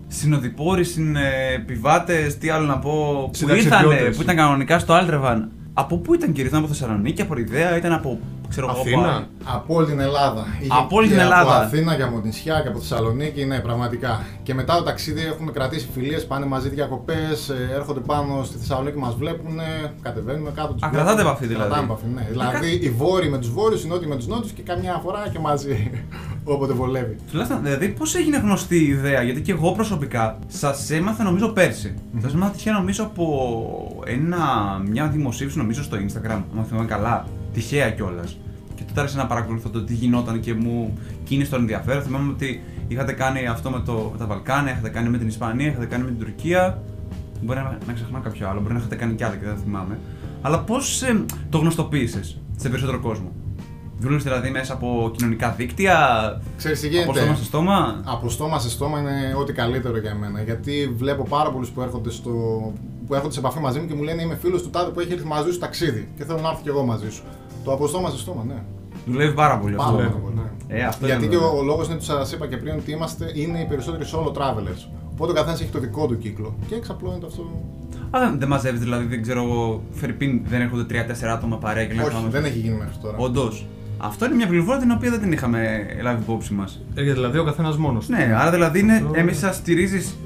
[0.06, 2.90] συνοδοιπόροι, συνεπιβάτες, τι άλλο να πω,
[3.32, 4.16] που ήρθαν, Συνταξιδιώτες.
[4.16, 5.50] που ήταν κανονικά στο Altervan.
[5.74, 8.18] Από πού ήταν κύριε, ήταν από Θεσσαλονίκη, από Ιδέα, ήταν από.
[8.54, 9.26] Ξέρω εγώ, Αθήνα; από άλλη.
[9.44, 10.42] Από όλη την Ελλάδα.
[10.60, 11.56] Είχε Από όλη και την Ελλάδα.
[11.56, 14.24] Από Αθήνα και από νησιά και από Θεσσαλονίκη, ναι, πραγματικά.
[14.42, 19.14] Και μετά το ταξίδι έχουμε κρατήσει φιλίες, πάνε μαζί διακοπές, έρχονται πάνω στη Θεσσαλονίκη, μας
[19.14, 19.56] βλέπουν,
[20.02, 21.02] κατεβαίνουμε κάτω τους Α, βλέπουμε.
[21.02, 21.68] κρατάτε επαφή, δηλαδή.
[21.68, 22.26] Κρατάμε επαφή, ναι.
[22.30, 25.38] Δηλαδή οι βόρειοι με τους βόρειους, οι νότιοι με τους νότιους και καμιά φορά και
[25.38, 25.90] μαζί.
[26.54, 27.16] Όποτε βολεύει.
[27.30, 31.94] Τουλάχιστον, δηλαδή, πώς έγινε γνωστή η ιδέα, Γιατί και εγώ προσωπικά σας έμαθα νομίζω πέρσι.
[32.22, 34.38] Σας έμαθα τυχαία νομίζω από ένα,
[34.90, 37.26] μια δημοσίευση νομίζω στο Instagram, αν θυμάμαι καλά.
[37.52, 38.36] Τυχαία κιόλας.
[38.94, 42.02] Και τότε άρχισα να παρακολουθώ το τι γινόταν και μου κίνησε το ενδιαφέρον.
[42.02, 45.66] Θυμάμαι ότι είχατε κάνει αυτό με, το, με τα Βαλκάνια, είχατε κάνει με την Ισπανία,
[45.66, 46.82] είχατε κάνει με την Τουρκία.
[47.42, 49.98] Μπορεί να, να ξεχνάω κάποιο άλλο, μπορεί να είχατε κάνει κι άλλα και δεν θυμάμαι.
[50.42, 51.02] Αλλά πώς
[51.50, 53.32] το γνωστοποίησες σε περισσότερο κόσμο;
[53.98, 55.98] Δούλευε δηλαδή μέσα από κοινωνικά δίκτυα,
[56.56, 60.14] Ξέρεις τι από γίνεται; στόμα σε στόμα; Από στόμα σε στόμα είναι ό,τι καλύτερο για
[60.14, 60.42] μένα.
[60.42, 62.30] Γιατί βλέπω πάρα πολλούς που, έρχονται στο...
[63.06, 65.12] που έρχονται σε επαφή μαζί μου και μου λένε Είμαι φίλος του τάδε που έχει
[65.12, 67.22] έρθει μαζί σου ταξίδι και θέλω να έρθω κι εγώ μαζί σου.
[67.64, 68.62] Το από στόμα σε στόμα, ναι.
[69.06, 69.98] Δουλεύει πάρα πολύ Πάρα, αυτό.
[70.02, 70.20] πάρα ναι.
[70.20, 70.32] πολύ.
[70.68, 71.56] Ε, αυτό Γιατί είναι και βέβαιο.
[71.56, 74.32] ο, ο λόγος είναι που σας είπα και πριν ότι είμαστε, είναι οι περισσότεροι solo
[74.38, 74.88] travelers.
[75.12, 76.54] Οπότε ο καθένας έχει το δικό του κύκλο.
[76.68, 77.42] Και εξαπλώνεται αυτό.
[78.10, 81.92] Α, δεν, δεν μαζεύεις δηλαδή, δεν ξέρω εγώ, Φερρυπίν δεν έρχονται 3-4 άτομα παρέα και
[81.94, 83.16] λένε Όχι, δεν έχει γίνει μέχρι τώρα.
[83.18, 83.66] Όντως.
[83.98, 86.80] Αυτό είναι μια πληροφορία την οποία δεν την είχαμε λάβει υπόψη μας.
[86.94, 88.08] Έρχεται δηλαδή ο καθένας μόνος.
[88.08, 90.16] Ναι, άρα δηλαδή είναι, Αυτό- εμείς σας στηρίζεις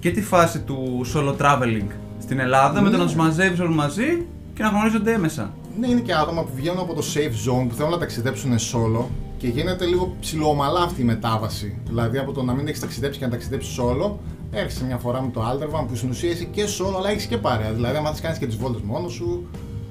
[0.00, 1.86] και τη φάση του solo traveling
[2.22, 3.02] στην Ελλάδα με το Ναι.
[3.02, 5.50] να τους μαζεύεις όλοι μαζί και να γνωρίζονται έμεσα.
[5.80, 9.04] Ναι, είναι και άτομα που βγαίνουν από το safe zone που θέλουν να ταξιδέψουν solo
[9.38, 11.78] και γίνεται λίγο ψηλοομαλά αυτή η μετάβαση.
[11.86, 14.10] Δηλαδή από το να μην έχεις ταξιδέψει και να ταξιδέψεις solo,
[14.50, 17.36] έρχεσαι μια φορά με το Aldervan που στην ουσία είσαι και solo αλλά έχεις και
[17.36, 17.72] παρέα.
[17.72, 19.46] Δηλαδή, αν θες κάνεις και τις βόλτες μόνος σου,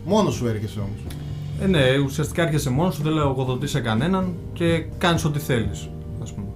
[0.06, 1.15] μόνος σου έρχεσαι όμως.
[1.62, 5.89] Ε, ναι, ουσιαστικά έρχεσαι μόνος σου, δεν λογοδοτεί σε κανέναν και κάνεις ό,τι θέλεις.
[6.21, 6.47] Α πούμε.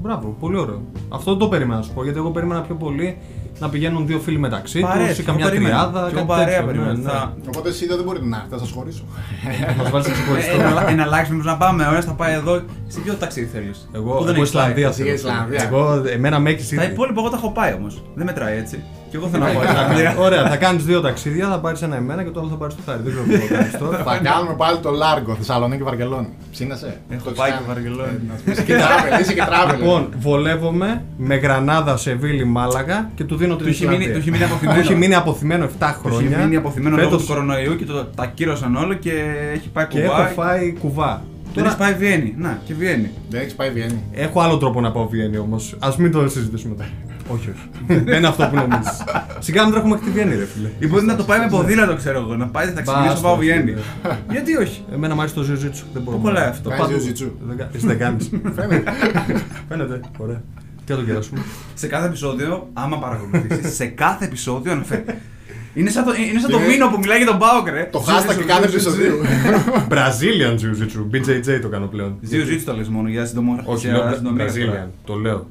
[0.00, 0.82] Μπράβο, πολύ ωραίο.
[1.08, 3.18] Αυτό δεν το περίμενα να σου πω γιατί εγώ περίμενα πιο πολύ
[3.58, 5.74] να πηγαίνουν δύο φίλοι μεταξύ τους Παρέες, ή εγώ καμιά περίμενα.
[5.90, 6.06] τριάδα.
[6.06, 6.92] Πιο κάτι παρέα τέτοιο, περίμενα.
[6.92, 7.10] ναι, ναι.
[7.10, 9.04] Θα- Οπότε εσύ δεν μπορείτε να έρθετε, θα σας χωρίσω.
[9.78, 10.60] Μας βάλεις Ε, ξεχωριστό.
[10.60, 12.54] Ένα, ένα αλλάξει μήπως να πάμε, ωραία, θα πάει εδώ.
[12.86, 15.14] Σε ποιο ταξίδι θέλεις; Εγώ, εγώ Ισλανδία Εσύ θέλω.
[15.14, 15.62] Ισλανδία.
[15.62, 16.92] Εγώ, εμένα με έχεις Τα ήδη.
[16.92, 18.02] υπόλοιπα εγώ τα έχω πάει όμως.
[18.14, 18.82] Δεν μετράει έτσι.
[19.10, 20.14] Και εγώ θέλω να Ναι, πάω Ισλανδία.
[20.18, 22.82] Ωραία, θα κάνεις δύο ταξίδια, θα πάρεις ένα εμένα και το άλλο θα πάρεις το
[22.86, 23.00] χάρι.
[23.04, 23.98] Δεν ξέρω πώ θα κάνεις τώρα.
[24.04, 26.28] θα κάνουμε πάλι το Λάργκο, Θεσσαλονίκη Βαρκελόνη.
[26.56, 27.62] Ψήνεσαι; Έχω Το έχεις πάει κάνει.
[27.62, 28.10] και Βαρκελόνη.
[28.10, 29.76] Ε, να σου πεις, Είσαι και travel, είσαι και travel.
[29.78, 34.14] Λοιπόν, βολεύομαι με Γρανάδα, Σεβίλη, Μάλαγα και του δίνω την Του έχει μείνει- Ισλανδία.
[34.14, 34.74] του έχει μείνει αποθυμένο.
[34.80, 35.68] Του έχει μείνει αποθυμένο 7
[36.02, 36.38] Του έχει χρόνια.
[36.38, 39.12] μείνει αποθυμένο λόγω Φέτος- του κορονοϊού και το, τα κύρωσαν όλο και
[39.54, 40.20] έχει πάει Και κουβά.
[40.24, 41.22] έχω φάει κουβά.
[41.54, 42.34] Δεν έχει πάει Βιέννη.
[42.38, 43.10] Να, και Βιέννη.
[43.30, 44.02] Δεν έχει πάει Βιέννη.
[44.12, 45.76] Έχω άλλο τρόπο να πάω Βιέννη όμως.
[45.78, 46.88] Α μην το συζητήσουμε μετά.
[47.28, 48.00] Όχι, όχι.
[48.04, 49.04] Δεν είναι αυτό που νομίζεις.
[49.38, 50.68] Σιγά μην τρέχουμε και τη Βιέννη, ρε φίλε.
[50.78, 52.36] Ή μπορεί να το πάει με ποδήλατο, ξέρω εγώ.
[52.36, 53.70] Να πάει, θα ξεκινήσω Μπας, πάω το Βιέννη.
[53.70, 54.16] φίλε.
[54.30, 55.82] Γιατί όχι; Εμένα μου αρέσει το Jiu-Jitsu.
[55.92, 56.16] Δεν μπορώ.
[56.16, 56.68] Πού κολλάει αυτό.
[56.68, 57.30] Κάνεις Πάντως- jiu-jitsu.
[57.46, 58.30] Δεν κα- Εσύ δεν κάνεις.
[58.56, 58.92] Φαίνεται.
[59.68, 60.00] Φαίνεται.
[60.18, 60.42] Ωραία.
[60.84, 61.40] Τι θα το κεράσουμε;
[61.74, 65.04] Σε κάθε επεισόδιο, άμα παρακολουθήσεις, σε κάθε επεισόδιο αναφέρει.
[65.74, 67.88] Είναι σαν το, είναι σαν το Είναι- μήνο που μιλάει για τον Πάοκ, ρε.
[67.92, 69.16] Το hashtag κάθε επεισοδίου.
[69.92, 71.00] Brazilian Jiu-Jitsu.
[71.16, 72.16] BJJ το κάνω πλέον.
[72.20, 73.60] Δύο ζήτου το λες μόνο για συντομό.
[73.64, 74.46] Όχι, για λέω συντομία.
[74.46, 74.88] Brazilian.
[75.04, 75.46] Το λέω.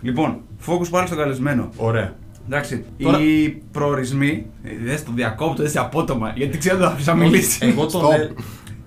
[0.00, 1.68] Λοιπόν, focus πάλι στον καλεσμένο.
[1.76, 2.14] Ωραία.
[2.46, 4.46] Εντάξει, Τώρα- οι προορισμοί.
[4.62, 7.58] ε, Δες το διακόπτω έτσι απότομα, γιατί ξέρω ότι θα αφήσω να μιλήσει.
[7.66, 8.00] Εγώ τον.
[8.02, 8.10] Stop.
[8.18, 8.28] ε,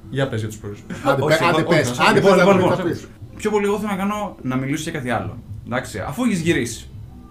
[0.09, 0.95] Για πες για τους προορισμούς.
[1.03, 1.89] Άντε, Όχι, πε- άντε, όχι, πες.
[1.91, 2.77] όχι, Άντε, λοιπόν, πες, λοιπόν, να λοιπόν.
[2.77, 3.07] θα πεις.
[3.37, 5.37] Πιο πολύ εγώ θέλω να κάνω να μιλήσω για κάτι άλλο.
[5.65, 6.89] Εντάξει, αφού έχεις γυρίσει.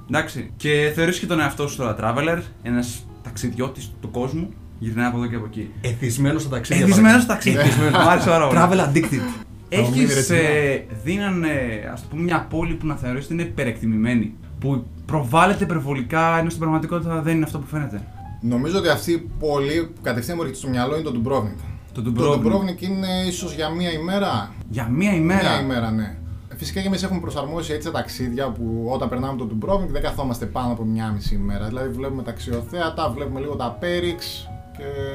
[0.09, 5.17] Εντάξει, και θεωρείς και τον εαυτό σου τώρα traveler, ένας ταξιδιώτης του κόσμου, γυρνάει από
[5.17, 5.71] εδώ και από εκεί.
[5.81, 6.83] Εθισμένος στα ταξίδια.
[6.85, 7.57] Εθισμένος στο ταξίδι.
[7.93, 8.61] Μ' άρεσε πάρα πολύ.
[8.61, 9.45] Travel addicted.
[9.71, 10.39] Θα μου μείνει Έχει ρετσινά.
[10.39, 11.51] ε, δίνανε
[11.93, 14.35] ας το πούμε μια πόλη που να θεωρείς ότι είναι υπερεκτιμημένη.
[14.61, 18.03] Που προβάλλεται υπερβολικά ενώ στην πραγματικότητα δεν είναι αυτό που φαίνεται;
[18.41, 21.65] Νομίζω ότι αυτή η πόλη που κατευθείαν μου έρχεται στο μυαλό είναι το Dubrovnik.
[21.93, 22.47] Το Το Dubrovnik.
[22.47, 24.53] Dubrovnik είναι ίσως για μία ημέρα.
[24.69, 26.15] Για μία ημέρα; Μία ημέρα, ναι.
[26.57, 30.47] Φυσικά και εμείς έχουμε προσαρμόσει έτσι τα ταξίδια που όταν περνάμε το Dubrovnik δεν καθόμαστε
[30.47, 31.67] πάνω από μία μισή ημέρα.
[31.67, 34.49] Δηλαδή βλέπουμε τα αξιοθέατα, βλέπουμε λίγο τα Périx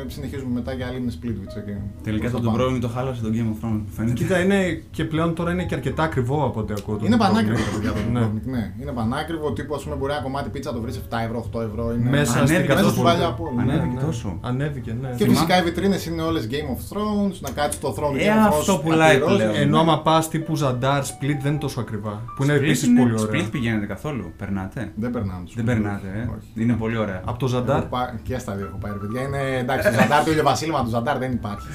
[0.07, 1.75] και συνεχίζουμε μετά για άλλη Splitwitch εκεί.
[2.03, 2.69] Τελικά Προς το τα πάνω.
[2.69, 4.13] Dubrovnik το χάλασε τον Game of Thrones που φαίνεται.
[4.13, 6.95] Κοίτα, είναι και πλέον τώρα είναι και αρκετά ακριβό από ό,τι ακούω.
[6.97, 7.19] το Είναι Dubrovnik.
[7.19, 8.25] πανάκριβο ρε παιδιά το Ναι.
[8.25, 8.73] Dubrovnik, ναι.
[8.81, 9.51] Είναι πανάκριβο.
[9.53, 11.93] Τύπου, ας πούμε, μπορεί ένα κομμάτι πίτσα να το βρεις 7 ευρώ, 8 ευρώ.
[11.93, 12.09] Είναι...
[12.09, 13.03] Μέσα στην Ανέβηκε μέσα στην κατάσταση.
[13.03, 13.55] παλιά πόλη.
[13.55, 14.01] Ναι, Ανέβηκε ναι.
[14.05, 14.37] τόσο.
[14.41, 15.07] Ανέβηκε, ναι.
[15.09, 18.17] Και Θυμά- φυσικά οι βιτρίνες είναι όλες Game of Thrones, να κάτσει στο θρόνο του
[18.19, 18.59] Ε, Game of Thrones.
[18.59, 19.37] αυτό να πουλάει πληρώσεις.
[19.37, 19.55] πλέον.
[19.55, 22.21] Ενώ άμα πας τύπου Ζαντάρ, Split δεν είναι τόσο ακριβά.
[22.35, 23.41] Που είναι Split επίσης είναι- πολύ ωραία.
[23.41, 24.31] Split πηγαίνετε καθόλου.
[24.37, 24.91] Περνάτε.
[24.95, 25.81] Δεν περνάμε τους Δεν σπίτους.
[25.83, 26.21] περνάτε, ε.
[26.37, 26.63] Όχι.
[26.63, 27.21] Είναι πολύ ωραία.
[27.25, 29.21] Από το Ζαντάρ; Έχω πάει- Και στα δύο έχω πάει, ρε παιδιά.
[29.21, 31.67] Είναι εντάξει, το Ζαντάρ, το ηλιοβασίλεμα του Ζαντάρ δεν υπάρχει.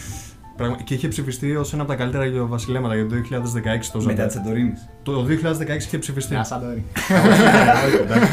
[0.57, 4.11] Πραγμα- Και είχε ψηφιστεί ως ένα από τα καλύτερα γεωβασιλέματα για το 2016 το Μετά
[4.11, 4.27] Ζαντάρ.
[4.27, 4.89] της Σαντορίνης.
[5.03, 6.35] Το 2016 είχε ψηφιστεί.
[6.35, 6.85] Μια Σαντορίνης.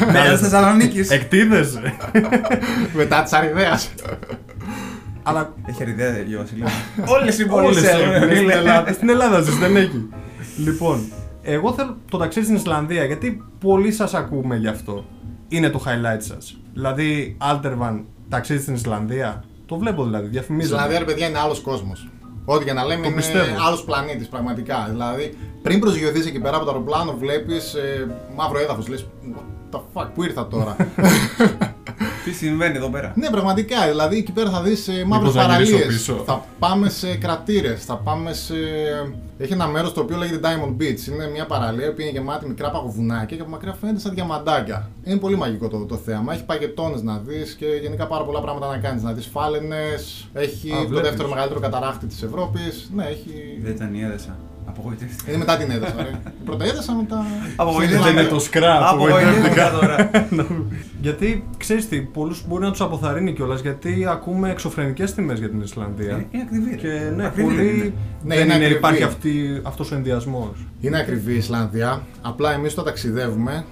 [0.06, 1.10] Μετά της Θεσσαλονίκης.
[1.10, 1.94] Εκτίδεσαι.
[2.94, 3.80] Μετά της Αριδέα.
[5.22, 6.66] Αλλά Έχει αριδέα για Βασιλιά.
[7.20, 8.12] Όλες οι πόλεις όλες έχουν.
[8.12, 8.36] έχουν.
[8.36, 10.08] Στην Ελλάδα- Στην Ελλάδα ζεις, δεν έχει.
[10.56, 11.00] Λοιπόν,
[11.42, 15.04] εγώ θέλω το ταξίδι στην Ισλανδία γιατί πολλοί σας ακούμε γι' αυτό.
[15.48, 16.60] Είναι το highlight σας.
[16.74, 19.44] Δηλαδή, Altervan, ταξίδι στην Ισλανδία.
[19.66, 20.74] Το βλέπω δηλαδή, Η διαφημίζεται.
[20.74, 22.08] Ισλανδία, ρε παιδιά, είναι άλλος κόσμος.
[22.44, 23.56] Ό,τι και να λέμε, Το είναι πιστεύω.
[23.66, 24.86] άλλος πλανήτης πραγματικά.
[24.90, 28.88] Δηλαδή, πριν προσγειωθείς εκεί πέρα από το αεροπλάνο, βλέπεις ε, μαύρο έδαφος.
[28.88, 30.76] Λες, what the fuck, πού ήρθα τώρα;
[32.24, 33.88] Τι συμβαίνει εδώ πέρα; ναι, πραγματικά.
[33.88, 35.96] Δηλαδή, εκεί πέρα θα δεις ε, μαύρες Μήπως να γυρίσω παραλίες.
[35.96, 37.84] πίσω; Θα πάμε σε κρατήρες.
[37.84, 38.54] Θα πάμε σε.
[39.38, 41.12] Έχει ένα μέρος το οποίο λέγεται Diamond Beach.
[41.12, 44.90] Είναι μια παραλία που είναι γεμάτη μικρά παγοβουνάκια και από μακριά φαίνεται σαν διαμαντάκια.
[45.04, 46.32] Είναι πολύ μαγικό το, το θέαμα.
[46.32, 49.02] Έχει παγετώνες να δεις και γενικά πάρα πολλά πράγματα να κάνεις.
[49.02, 50.28] Να δεις φάλαινες.
[50.32, 51.08] Έχει Α, το βλέπεις.
[51.08, 52.90] δεύτερο μεγαλύτερο καταράχτη της Ευρώπης.
[52.94, 53.58] Ναι, έχει.
[53.62, 54.36] Δεν ήταν η έδεσα.
[54.68, 55.28] Απογοητεύτηκα.
[55.30, 55.94] Είναι μετά την έδεσα.
[55.96, 56.08] ρε.
[56.08, 57.24] Η πρώτα έδεσα μετά.
[57.56, 58.02] Απογοητεύτηκα.
[58.02, 58.82] Δεν είναι το σκράπ.
[58.82, 60.10] Απογοητεύτηκα τώρα.
[61.00, 65.60] Γιατί ξέρεις τι, πολλούς μπορεί να τους αποθαρρύνει κιόλας γιατί ακούμε εξωφρενικές τιμές για την
[65.60, 66.24] Ισλανδία.
[66.30, 66.70] Είναι ακριβή.
[66.70, 66.76] ρε.
[66.76, 67.68] Και ναι, Ακριβή δεν πολύ.
[67.74, 67.92] είναι.
[68.24, 68.74] Ναι, δεν είναι είναι, ακριβή.
[68.74, 70.50] υπάρχει αυτή, αυτός ο ενδιασμός.
[70.80, 72.02] Είναι ακριβή η Ισλανδία.
[72.22, 73.64] Απλά εμείς όταν ταξιδεύουμε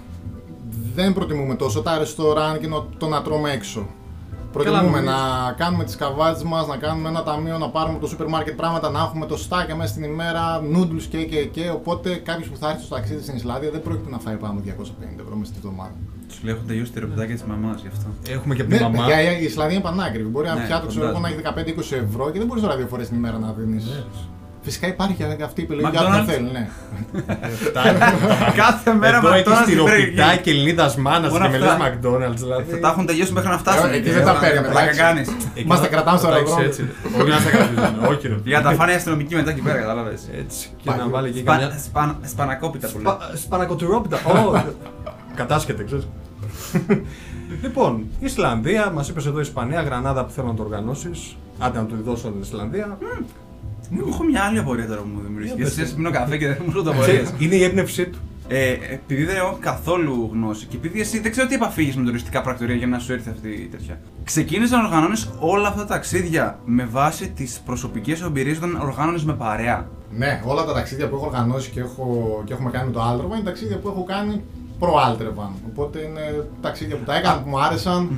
[0.95, 3.87] δεν προτιμούμε τόσο τα ρεστοράν και νο- το να τρώμε έξω.
[4.63, 5.11] Προτιμούμε νομίζω.
[5.11, 8.57] να κάνουμε τις καβάτσε μας, να κάνουμε ένα ταμείο, να πάρουμε από το σούπερ μάρκετ
[8.57, 11.71] πράγματα, να έχουμε το στάκια μέσα στην ημέρα, noodles και και και.
[11.71, 14.63] Οπότε κάποιος που θα έρθει στο ταξίδι στην Ισλανδία δεν πρόκειται να φάει πάνω από
[14.67, 15.95] 250 ευρώ μέσα στη βδομάδα.
[16.29, 18.09] Τους λέω έχουν τελειώσει τα ρεπετάκια της μαμάς γι' αυτό.
[18.29, 18.97] Έχουμε και από Ναι, τη μαμά.
[19.07, 20.29] παιδιά, η Ισλανδία είναι πανάκριβη.
[20.29, 21.75] Μπορεί ένα Ναι, πιάτο ξέρω εγώ, να έχει φαντάζομαι.
[21.77, 23.85] 15-20 ευρώ και δεν μπορείς τώρα δύο φορέ την ημέρα να δίνεις.
[24.67, 26.07] Φυσικά υπάρχει και αυτή η επιλογή για McDonald's.
[26.09, 26.69] όποιον θέλει, ναι.
[28.55, 31.85] Κάθε μέρα Εδώ με έχεις στυροπιτά και ελληνίδα μάνας Μόνο και με λες αυτά.
[31.93, 32.35] McDonald's.
[32.37, 32.71] Δηλαδή.
[32.71, 33.91] Θα τα έχουν τελειώσει μέχρι να φτάσουν.
[33.93, 35.01] Ε, εκεί δεν τα παίρνουμε, Πλάκα εντάξει.
[35.01, 35.29] κάνεις.
[35.55, 36.89] Εκεί Μας τα θα- κρατάμε στο θα τα έχεις αεροδρόμιο.
[37.05, 37.21] έτσι.
[37.21, 38.07] Όχι να στα κρατήσουμε.
[38.09, 38.37] Όχι, ρε.
[38.45, 40.23] Για να τα φάνε οι αστυνομικοί μετά εκεί πέρα, κατάλαβες.
[40.39, 40.69] Έτσι.
[40.83, 41.79] Και να βάλει εκεί καμιά.
[42.27, 43.13] Σπανακόπιτα που λέει.
[43.35, 44.17] Σπανακοτηρόπιτα.
[44.17, 44.63] Ω,
[45.35, 46.09] Κατάσχεται, ξέρεις.
[47.63, 51.37] Λοιπόν, Ισλανδία, μας είπες εδώ Ισπανία, Γρανάδα που θέλω να το οργανώσεις.
[51.59, 52.99] Άντε να του δώσω την Ισλανδία.
[53.99, 55.63] Εγώ έχω μια άλλη απορία τώρα που μου δημιουργήθηκε.
[55.63, 55.79] Για πες.
[55.79, 57.23] Εσύ πίνω καφέ και δεν μου ρωτώ απορίες.
[57.23, 58.19] Ξέρεις, Είναι η έμπνευσή του.
[58.49, 62.05] Ε, επειδή δεν έχω καθόλου γνώση και επειδή εσύ δεν ξέρω τι επαφή έχεις με
[62.05, 64.01] τουριστικά πρακτορία για να σου έρθει αυτή η τέτοια.
[64.25, 69.33] Ξεκίνησε να οργανώνεις όλα αυτά τα ταξίδια με βάση τις προσωπικές εμπειρίες όταν οργάνωνες με
[69.33, 69.89] παρέα.
[70.11, 73.35] Ναι, όλα τα ταξίδια που έχω οργανώσει και, έχω, και έχουμε κάνει με το Alderman
[73.35, 74.43] είναι ταξίδια που έχω κάνει
[74.79, 75.51] προ Alderman.
[75.67, 78.09] Οπότε είναι ταξίδια που τα έκανα, που μου άρεσαν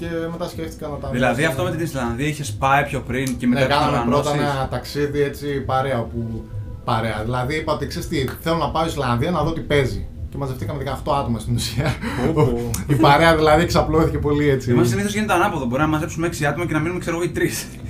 [0.00, 1.60] και μετά σκέφτηκα να τα Δηλαδή μοιραστώ.
[1.60, 4.54] αυτό με την Ισλανδία είχες πάει πιο πριν και μετά Ναι, το κάναμε πρώτα οργανώσεις;
[4.58, 6.44] ένα ταξίδι έτσι παρέα που.
[6.84, 7.20] Παρέα.
[7.24, 10.06] Δηλαδή είπα ότι ξέρεις τι, θέλω να πάω Ισλανδία να δω τι παίζει.
[10.30, 11.94] Και μαζευτήκαμε 18 άτομα στην ουσία.
[12.34, 12.70] πω.
[12.92, 14.70] Η παρέα δηλαδή εξαπλώθηκε πολύ έτσι.
[14.70, 15.64] Εμάς συνήθως γίνεται ανάποδο.
[15.64, 17.40] Μπορεί να μαζέψουμε 6 άτομα και να μείνουμε ξέρω εγώ οι 3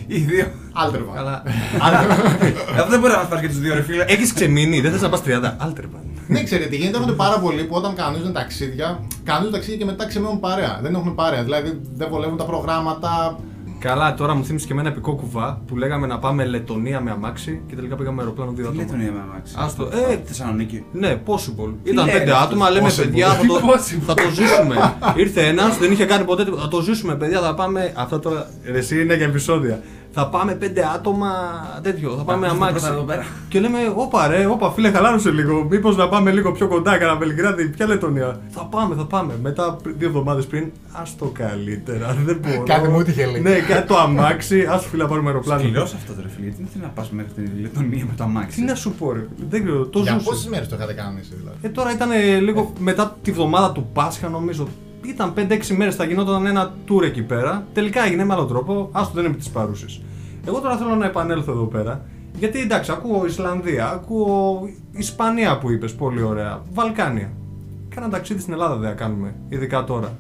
[0.07, 0.46] ή 2.
[0.85, 1.16] Alderman.
[1.18, 1.42] Αλλά.
[2.79, 4.05] Αυτό δεν μπορεί να μας πάρει και τους δύο ρε φίλε.
[4.09, 5.55] Έχεις ξεμείνει, δεν θες να πας 30.
[5.59, 6.00] Alderman.
[6.31, 10.40] Ναι, ξέρετε, γίνεται έρχονται πάρα πολλοί που όταν κανονίζουν ταξίδια, κανονίζουν ταξίδια και μετά ξεμένουν
[10.40, 10.79] παρέα.
[10.83, 11.43] Δεν έχουν παρέα.
[11.43, 13.38] Δηλαδή δεν βολεύουν τα προγράμματα.
[13.79, 17.62] Καλά, τώρα μου θύμισε και εμένα επικό κουβά που λέγαμε να πάμε Λετωνία με αμάξι
[17.69, 18.83] και τελικά πήγαμε αεροπλάνο δύο Τι άτομα.
[18.83, 19.55] λέει τον Ιεμέ Μάξι.
[19.59, 20.85] Άστο, ε, Θεσσαλονίκη.
[20.93, 21.73] Ναι, possible.
[21.83, 22.97] Ήταν λέει πέντε αυτός, άτομα, λέμε possible.
[23.03, 24.03] παιδιά, θα το, Possible.
[24.07, 24.95] θα το ζήσουμε.
[25.16, 26.62] Ήρθε ένας, δεν είχε κάνει ποτέ τίποτα.
[26.62, 27.93] Θα το ζήσουμε, παιδιά, θα πάμε.
[27.97, 28.51] Αυτό τώρα.
[28.64, 29.81] Ρε, Εσύ είναι για επεισόδια.
[30.12, 31.29] Θα πάμε πέντε άτομα
[31.83, 32.75] τέτοιο, θα πάμε ακούσετε αμάξι.
[32.85, 33.25] πρώτα εδώ πέρα.
[33.49, 35.66] Και λέμε, όπα ρε, όπα φίλε, χαλάρωσε λίγο.
[35.70, 38.40] Μήπως να πάμε λίγο πιο κοντά, κανένα Βελιγράδι, ποια Λετωνία.
[38.49, 39.35] Θα πάμε, θα πάμε.
[39.42, 42.16] Μετά πρι- δύο εβδομάδες πριν, ας το καλύτερα.
[42.25, 42.62] Δεν μπορώ.
[42.62, 43.40] Κάτι μου είχε λέει.
[43.40, 45.61] Ναι, κάτι το αμάξι, ας φίλε, να πάρουμε αεροπλάνο.
[45.61, 46.44] Σκληρός αυτό το ρε φίλε.
[46.46, 48.61] Γιατί δεν θέλει να πας μέχρι την Λετωνία με το αμάξι.
[48.61, 49.27] Τι να σου πω, ρε.
[49.51, 50.25] Δεν ξέρω, το Για ζούσε.
[50.25, 52.09] πόσες μέρες το είχατε κανονίσει δηλαδή; Ε, τώρα ήταν
[52.42, 54.68] λίγο μετά τη βδομάδα του Πάσχα, νομίζω.
[55.02, 57.66] Ήταν 5-6 μέρες, θα γινόταν ένα tour εκεί πέρα.
[57.72, 58.88] Τελικά έγινε με άλλο τρόπο.
[58.92, 60.00] Άστο δεν είναι της παρούσης.
[60.46, 62.04] Εγώ τώρα θέλω να επανέλθω εδώ πέρα.
[62.38, 66.62] Γιατί εντάξει, ακούω Ισλανδία, ακούω Ισπανία που είπες, πολύ ωραία.
[66.72, 67.30] Βαλκάνια.
[67.94, 70.16] Κάνα ταξίδι στην Ελλάδα δεν θα κάνουμε, ειδικά τώρα.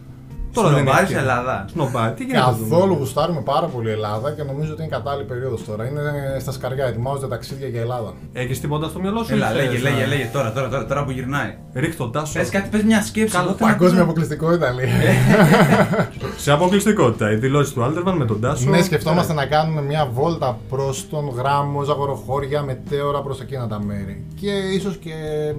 [0.52, 1.18] Τώρα δεν Σνομπάρεις έχει.
[1.18, 1.64] Ελλάδα.
[1.72, 2.38] Σνομπάρι, τι γίνεται.
[2.38, 5.86] εδώ; Καθόλου γουστάρουμε πάρα πολύ Ελλάδα και νομίζω ότι είναι κατάλληλη περίοδος τώρα.
[5.88, 6.00] Είναι
[6.40, 8.12] στα σκαριά, ετοιμάζονται ταξίδια για Ελλάδα.
[8.32, 10.86] Έχει τίποτα στο μυαλό σου, Έλα, ή λέγε, θες λέγε, να- λέγε τώρα, τώρα, τώρα,
[10.86, 11.54] τώρα που γυρνάει.
[11.74, 12.38] Ρίχ τον τάσο.
[12.38, 13.32] Πες κάτι, πες μια σκέψη.
[13.34, 14.20] Καλά, εγώ θέλω να Παγκόσμια ακούσω.
[14.20, 14.86] αποκλειστικότητα λέει.
[16.44, 18.70] Σε αποκλειστικότητα, οι δηλώσεις του Άλτερβαν με τον Τάσο.
[18.70, 24.24] Ναι, σκεφτόμαστε να κάνουμε μια βόλτα προς τον γράμμος, Ζαγοροχώρια, μετέωρα προς εκείνα τα μέρη.
[24.40, 25.12] Και ίσως και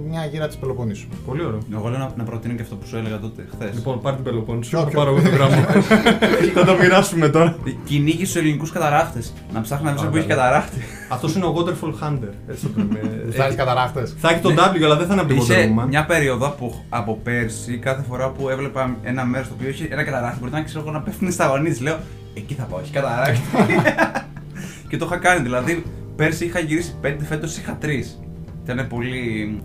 [0.10, 1.08] μια γύρα της Πελοποννήσου.
[1.28, 1.60] Πολύ ωραίο.
[1.74, 3.74] Εγώ λέω να, να προτείνω και αυτό που σου έλεγα τότε, χθες.
[3.74, 4.78] Λοιπόν, πάρε την Πελοπόννησο.
[4.86, 5.66] Ποιο, Θα ποιο; πάρω εγώ το γράμμα.
[6.56, 7.56] Θα το μοιράσουμε τώρα.
[7.84, 9.34] Κυνήγι στους ελληνικούς καταράχτες.
[9.54, 10.42] Να ψάχνει να βρει Α, που έχει καλά.
[10.42, 10.78] καταράχτη.
[11.10, 12.30] Αυτός είναι ο Waterfall Hunter.
[12.50, 13.00] Έτσι το λέμε.
[13.26, 14.16] Γουστάρει Έχει- καταράχτες.
[14.18, 15.88] Θα έχει τον W, αλλά δεν θα είναι από την Είχε Wonder Woman.
[15.88, 20.04] μια περίοδο από, από πέρσι, κάθε φορά που έβλεπα ένα μέρος το οποίο είχε ένα
[20.04, 21.78] καταράχτη, μπορεί να ξέρω εγώ να πέφτουν στα γονεί.
[21.82, 21.98] Λέω,
[22.34, 23.42] εκεί θα πάω, έχει καταράχτη.
[24.90, 25.42] και το είχα κάνει.
[25.42, 25.84] Δηλαδή,
[26.16, 28.20] πέρσι είχα γυρίσει πέντε, φέτος είχα τρεις.
[28.64, 29.62] Ήταν πολύ.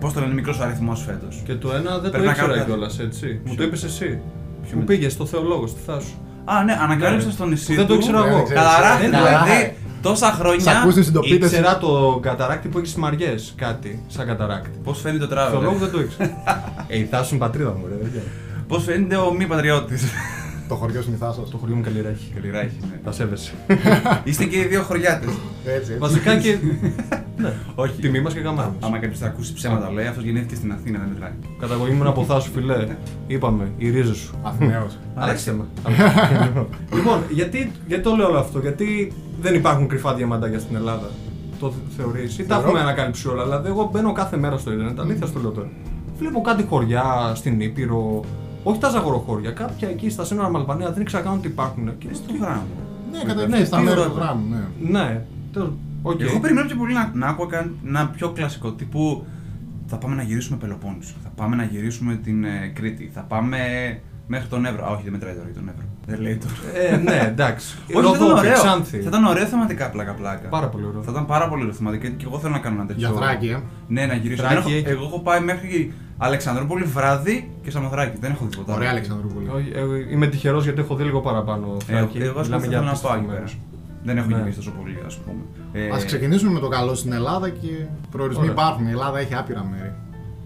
[0.00, 1.42] Πώς το λένε, μικρός αριθμός φέτος.
[1.44, 2.70] Και το ένα δεν το Πρέπει να ήξερα κάνω κάτι.
[2.70, 3.40] κιόλας, έτσι.
[3.44, 4.18] Μου το είπες εσύ.
[4.62, 6.14] Ποιο Μου με- πήγες στο Θεολόγο, στη Θάσου.
[6.44, 7.32] Α, ναι, ανακάλυψα Ναι.
[7.32, 7.74] στο νησί.
[7.74, 8.36] Δεν το του ήξερα Ναι, εγώ.
[8.36, 8.62] δεν ξέρεις.
[8.62, 10.78] Καταράχτη, Δεν- δηλαδή τόσα Σ' χρόνια.
[10.80, 11.34] ακούσει συντοπίτε.
[11.46, 13.34] Ήξερα το καταράκτη που έχει σμαριέ.
[13.56, 14.78] Κάτι σαν καταράκτη.
[14.84, 15.50] Πώς φαίνεται το τράβο.
[15.50, 16.42] Θεολόγο δεν το ήξερα.
[16.86, 17.94] Ε, η Θάσου είναι πατρίδα μου, ρε.
[18.02, 18.24] δεν ξέρω.
[18.68, 20.02] Πώς φαίνεται ο μη πατριώτης;
[20.68, 21.40] Το χωριό σου Μυθάσο.
[21.50, 22.32] Το χωριό μου καλλιράχη.
[22.34, 23.00] Καλλιράχη, ναι.
[23.04, 23.52] Τα σέβεσαι.
[24.24, 25.28] Είστε και οι δύο χωριάτες.
[25.64, 25.96] Έτσι, έτσι.
[25.98, 26.56] Βασικά και.
[27.38, 28.00] Ναι, Όχι.
[28.00, 28.72] τιμή μας και γαμάμε.
[28.80, 31.30] Άμα κάποιος θα ακούσει ψέματα, λέει αυτός γεννήθηκε στην Αθήνα, δεν μετράει.
[31.60, 32.86] Καταγωγή μου είναι από Θάσου, φιλέ.
[33.26, 34.34] Είπαμε, οι ρίζε σου.
[34.42, 34.98] Αθηναίος.
[35.14, 35.64] Αλέξτε με.
[36.96, 41.08] λοιπόν, γιατί, γιατί το λέω όλο αυτό, Γιατί δεν υπάρχουν κρυφά διαμαντάκια στην Ελλάδα.
[41.60, 42.38] Το θεωρείς.
[42.38, 42.68] Ή τα Θεωρώ.
[42.68, 43.44] έχουμε ανακαλύψει όλα.
[43.44, 45.00] Δηλαδή, εγώ μπαίνω κάθε μέρα στο Ιντερνετ.
[45.00, 45.68] Αλήθεια στο λέω τώρα.
[46.18, 48.24] Βλέπω κάτι χωριά στην Ήπειρο.
[48.62, 49.50] Όχι τα ζαγοροχώρια.
[49.50, 51.98] Κάποια εκεί στα σύνορα με Αλβανία δεν ήξερα καν ότι υπάρχουν.
[51.98, 52.62] Και Στο τι- γράμμα.
[53.12, 54.10] Ναι, Ναι, κατευθείαν στα τι μέρη ωραία.
[54.12, 54.98] του γράμμου, ναι.
[55.00, 55.22] Ναι.
[56.02, 56.20] Τέλος- οκ.
[56.30, 59.26] Εγώ περιμένω πιο πολύ να, να άκουγα καν- ένα πιο κλασικό τύπου.
[59.86, 61.14] Θα πάμε να γυρίσουμε Πελοπόννησο.
[61.22, 63.10] Θα πάμε να γυρίσουμε την ε, Κρήτη.
[63.14, 63.58] Θα πάμε
[64.26, 64.84] μέχρι τον Εύρο.
[64.86, 65.84] Α, όχι, δεν μετράει τώρα για τον Εύρο.
[66.06, 66.54] Δεν λέει τώρα.
[66.92, 67.76] Ε, ναι, εντάξει.
[67.78, 68.52] Όχι, θα ήταν Ροδό και ωραίο.
[68.52, 68.98] Ξάνθη.
[69.00, 70.48] Θα ήταν ωραίο θεματικά πλάκα-πλάκα.
[70.48, 71.02] Πάρα πολύ ωραίο.
[71.02, 73.08] Θα ήταν πάρα πολύ ωραίο θεματικά και εγώ θέλω να κάνω ένα τέτοιο.
[73.08, 73.58] Για Θράκη, ε.
[73.88, 74.42] Ναι, να γυρίσω.
[74.42, 74.88] Θράκη Δεν έχω- έχει.
[74.88, 78.16] εγώ έχω πάει μέχρι Αλεξανδρούπολη βράδυ και Σαμοθράκη.
[78.20, 78.74] Δεν έχω δει τίποτα.
[78.74, 78.96] Ωραία, άλλο.
[78.98, 79.48] Αλεξανδρούπολη.
[79.48, 79.70] Όχι,
[80.08, 81.76] ε, Είμαι τυχερός γιατί έχω δει λίγο παραπάνω.
[81.86, 82.18] Ε, Θράκη.
[82.18, 82.90] εγώ ας πούμε Μιλάμε
[84.04, 84.42] θα για ήθελα να πάω εκεί απίστευτο πέρα.
[84.42, 84.42] μέρος.
[84.42, 84.42] Δεν έχω Ναι.
[84.42, 85.42] γυρίσει τόσο πολύ, ας πούμε.
[85.72, 88.52] Ε, Α ξεκινήσουμε με το καλό στην Ελλάδα και προορισμοί Ωραία.
[88.54, 88.86] υπάρχουν.
[88.86, 89.92] Η Ελλάδα έχει άπειρα μέρη.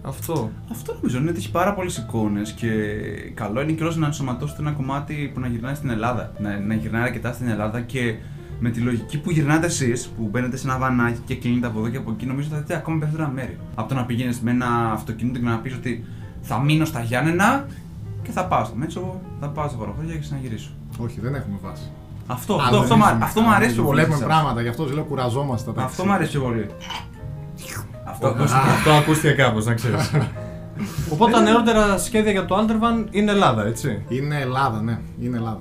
[0.05, 0.51] Αυτό.
[0.71, 2.69] Αυτό νομίζω είναι ότι έχει πάρα πολλές εικόνες και
[3.33, 6.31] καλό είναι καιρός να ενσωματώσετε ένα κομμάτι που να γυρνάει στην Ελλάδα.
[6.39, 8.15] Να, να γυρνάει αρκετά στην Ελλάδα και
[8.59, 11.89] με τη λογική που γυρνάτε εσείς, που μπαίνετε σε ένα βανάκι και κλείνετε από εδώ
[11.89, 13.57] και από εκεί, νομίζω ότι θα δείτε ακόμα περισσότερα μέρη.
[13.75, 16.05] Από το να πηγαίνεις με ένα αυτοκίνητο και να πεις ότι
[16.41, 17.65] θα μείνω στα Γιάννενα
[18.21, 20.69] και θα πάω στο Μέτσο, θα πάω στα Βαροχώρια και ξαναγυρίσω.
[20.97, 21.91] Όχι, δεν έχουμε βάση.
[22.27, 23.25] Αυτό, Α, αυτό, δεν αυτό, μ' α- έχουμε.
[23.25, 23.95] αυτό μου αρέσει πιο πολύ.
[23.95, 26.05] Βλέπουμε σε πράγματα, γι' αυτό λέω κουραζόμαστε τα Αυτό ταξίδια.
[26.05, 26.67] μου αρέσει πιο πολύ.
[28.05, 28.27] Αυτό
[28.73, 30.11] Αυτό ακούστηκε κάπως, να ξέρεις.
[31.13, 35.59] Οπότε τα νεότερα σχέδια για το Aldervan είναι Ελλάδα, έτσι; Είναι Ελλάδα, ναι, είναι Ελλάδα.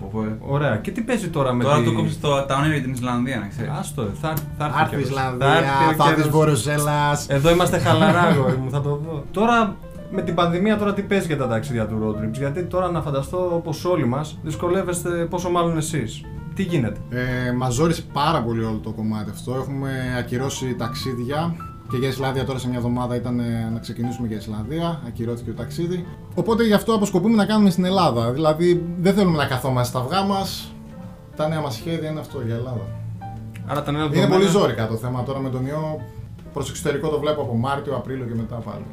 [0.00, 0.36] Πω, πω, ε.
[0.40, 0.76] Ωραία.
[0.76, 1.84] Και τι παίζει τώρα με Τώρα τη...
[1.84, 3.70] του κόψεις το, τα όνειρα για την Ισλανδία, να ξέρεις.
[3.78, 4.78] Άστο, θα, θα έρθει.
[4.80, 5.08] Άρθει καιρός.
[5.08, 6.30] Ισλανδία, Θα έρθει ο θα δει καιρός.
[6.30, 7.18] Βόρειο Έλλα.
[7.28, 9.24] Εδώ είμαστε χαλαρά, αγόρι μου, θα το δω.
[9.30, 9.76] Τώρα
[10.12, 13.00] με την πανδημία, τώρα τι παίζει για τα ταξίδια του road trips; Γιατί τώρα να
[13.02, 16.20] φανταστώ όπω όλοι μας δυσκολεύεστε, πόσο μάλλον εσείς.
[16.54, 19.54] Τι γίνεται; Ε, Μας ζόρισε πάρα πολύ όλο το κομμάτι αυτό.
[19.54, 21.54] Έχουμε ακυρώσει ταξίδια
[21.90, 25.00] και για Ισλανδία τώρα σε μια εβδομάδα ήταν ε, να ξεκινήσουμε για Ισλανδία.
[25.06, 26.06] Ακυρώθηκε το ταξίδι.
[26.34, 28.30] Οπότε γι' αυτό αποσκοπούμε να κάνουμε στην Ελλάδα.
[28.32, 30.72] Δηλαδή δεν θέλουμε να καθόμαστε στα αυγά μας.
[31.36, 32.86] Τα νέα μας σχέδια είναι αυτό για Ελλάδα.
[33.66, 36.00] Άρα τα νέα Είναι δεδομένα- πολύ ζώρικα το θέμα τώρα με τον ιό.
[36.52, 38.84] Προς εξωτερικό το βλέπω από Μάρτιο, Απρίλιο και μετά πάλι.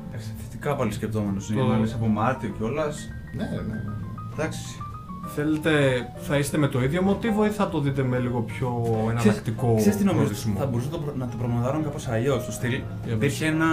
[0.59, 1.61] Εντάξει, θετικά πάλι σκεπτόμενος είναι.
[1.61, 3.09] Το- Να λες από Μάρτιο κιόλας.
[3.37, 3.61] Ναι, ναι.
[3.61, 3.81] ναι.
[4.33, 4.59] Εντάξει.
[5.35, 5.71] Θέλετε,
[6.21, 9.97] θα είστε με το ίδιο μοτίβο ή θα το δείτε με λίγο πιο εναλλακτικό Ξέρεις
[9.97, 12.69] τι νομίζω, προορισμό; θα μπορούσα να το, προ- να το προμοδάρουν κάπως αλλιώς στο στυλ.
[13.05, 13.67] Για Υπήρχε ένα,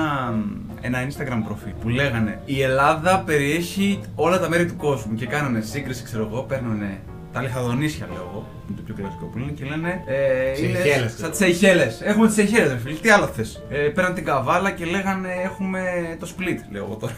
[0.80, 5.60] ένα Instagram προφίλ που λέγανε Η Ελλάδα περιέχει όλα τα μέρη του κόσμου και κάνανε
[5.60, 7.00] σύγκριση, ξέρω εγώ, παίρνανε
[7.36, 10.02] τα λιχαδονίσια λέω εγώ, είναι το πιο κλασικό που λένε και λένε.
[10.06, 11.52] Ε, είναι Σεϊχέλες, Σαν τις ξέρω.
[11.52, 12.00] Σεϊχέλες.
[12.02, 12.94] Έχουμε τις Σεϊχέλες, ρε φίλε.
[12.94, 13.62] Τι άλλο θες.
[13.68, 15.80] Ε, πέραν την καβάλα και λέγανε έχουμε
[16.20, 17.14] το split, λέω εγώ τώρα.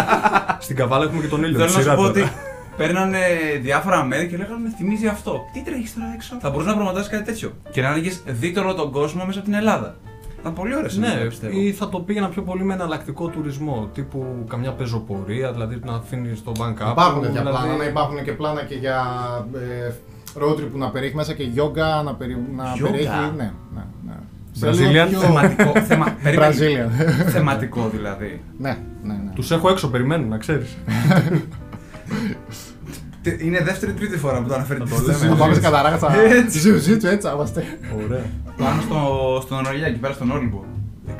[0.64, 1.58] Στην καβάλα έχουμε και τον ήλιο.
[1.58, 2.10] Θέλω τη να σου σειρά πω τώρα.
[2.10, 2.32] ότι
[2.76, 3.18] παίρνανε
[3.60, 5.44] διάφορα μέρη και λέγανε «Με θυμίζει αυτό.
[5.52, 7.52] Τι τρέχεις τώρα έξω; Θα μπορούσες να προγραμματίσει κάτι τέτοιο.
[7.70, 9.96] Και να έλεγες δείτε όλο τον κόσμο μέσα από την Ελλάδα.
[10.40, 11.58] Ήταν πολύ ωραίο Ναι, πιστεύω.
[11.60, 13.90] ή θα το πήγαινα πιο πολύ με εναλλακτικό τουρισμό.
[13.94, 16.90] Τύπου καμιά πεζοπορία, δηλαδή να αφήνεις το bank up.
[16.90, 17.58] Υπάρχουν τέτοια δηλαδή...
[17.58, 19.02] πλάνα, ναι, υπάρχουν και πλάνα και για
[19.54, 19.92] ε,
[20.40, 22.82] road trip που να περιέχει μέσα και yoga, να, περι, να Yoga?
[22.82, 23.08] περιέχει.
[23.36, 24.12] Ναι, ναι, ναι.
[24.52, 25.72] Σε Brazilian; λίγο πιο- Θεματικό.
[25.80, 26.16] θεμα...
[26.22, 26.54] περίμενε.
[26.58, 26.90] Brazilian.
[27.30, 28.40] Θεματικό δηλαδή.
[28.58, 29.30] ναι, ναι, ναι.
[29.34, 30.76] Τους έχω έξω, περιμένουν, να ξέρεις.
[33.22, 34.84] Τε- Είναι δεύτερη τρίτη φορά που το αναφέρετε.
[34.88, 35.18] το στο λέμε.
[35.18, 35.28] Zoom.
[35.28, 36.14] Θα πάμε σε καταράκτα.
[36.20, 36.58] Έτσι.
[36.58, 37.64] Ζουζίτσου, έτσι θα είμαστε.
[38.04, 38.24] Ωραία.
[38.58, 40.64] Πάνω στο, στον Ρολιά, εκεί πέρα στον Όλυμπο.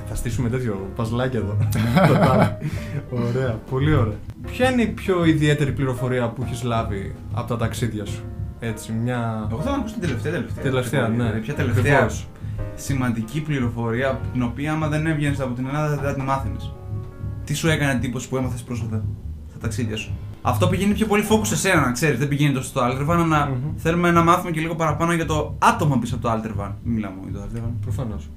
[0.09, 1.57] Θα στήσουμε τέτοιο παζλάκι εδώ.
[2.09, 2.59] Το τάρα.
[3.11, 4.17] ωραία, πολύ ωραία.
[4.47, 8.23] Ποια είναι η πιο ιδιαίτερη πληροφορία που έχεις λάβει από τα ταξίδια σου,
[8.61, 9.49] Έτσι, μια.
[9.51, 10.63] Εγώ θέλω να ακούσω την τελευταία τελευταία.
[10.63, 11.15] Τελευταία, ναι.
[11.17, 12.27] Δηλαδή, Ποια τελευταία Ακριβώς.
[12.75, 16.73] σημαντική πληροφορία την οποία άμα δεν έβγαινες από την Ελλάδα δεν θα την μάθαινες;
[17.45, 19.05] Τι σου έκανε εντύπωση που έμαθες πρόσφατα
[19.51, 20.13] στα ταξίδια σου;
[20.49, 22.19] Αυτό πηγαίνει πιο πολύ focus σε σένα, να ξέρεις.
[22.19, 23.73] Δεν πηγαίνει τόσο στο Aldervan, αλλά Μμμ.
[23.77, 26.71] θέλουμε να μάθουμε και λίγο παραπάνω για το άτομο πίσω από το Aldervan.
[26.83, 27.73] Μην μιλάμε μόνο για το Aldervan.
[27.81, 28.29] Προφανώς.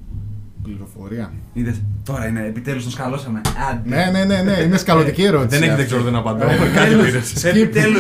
[0.64, 1.34] Πληροφορία.
[1.54, 3.42] Είδες, τώρα είναι, επιτέλους τον σκαλώσαμε.
[3.72, 3.90] Άντε.
[3.90, 5.60] Ναι, ναι, ναι, ναι, είναι σκαλωτική ερώτηση.
[5.60, 5.86] Δεν έχει, δεν αυτή.
[5.86, 6.46] ξέρω, δεν απαντώ.
[6.74, 7.44] Κάτι πήρες.
[7.44, 8.00] Επιτέλου.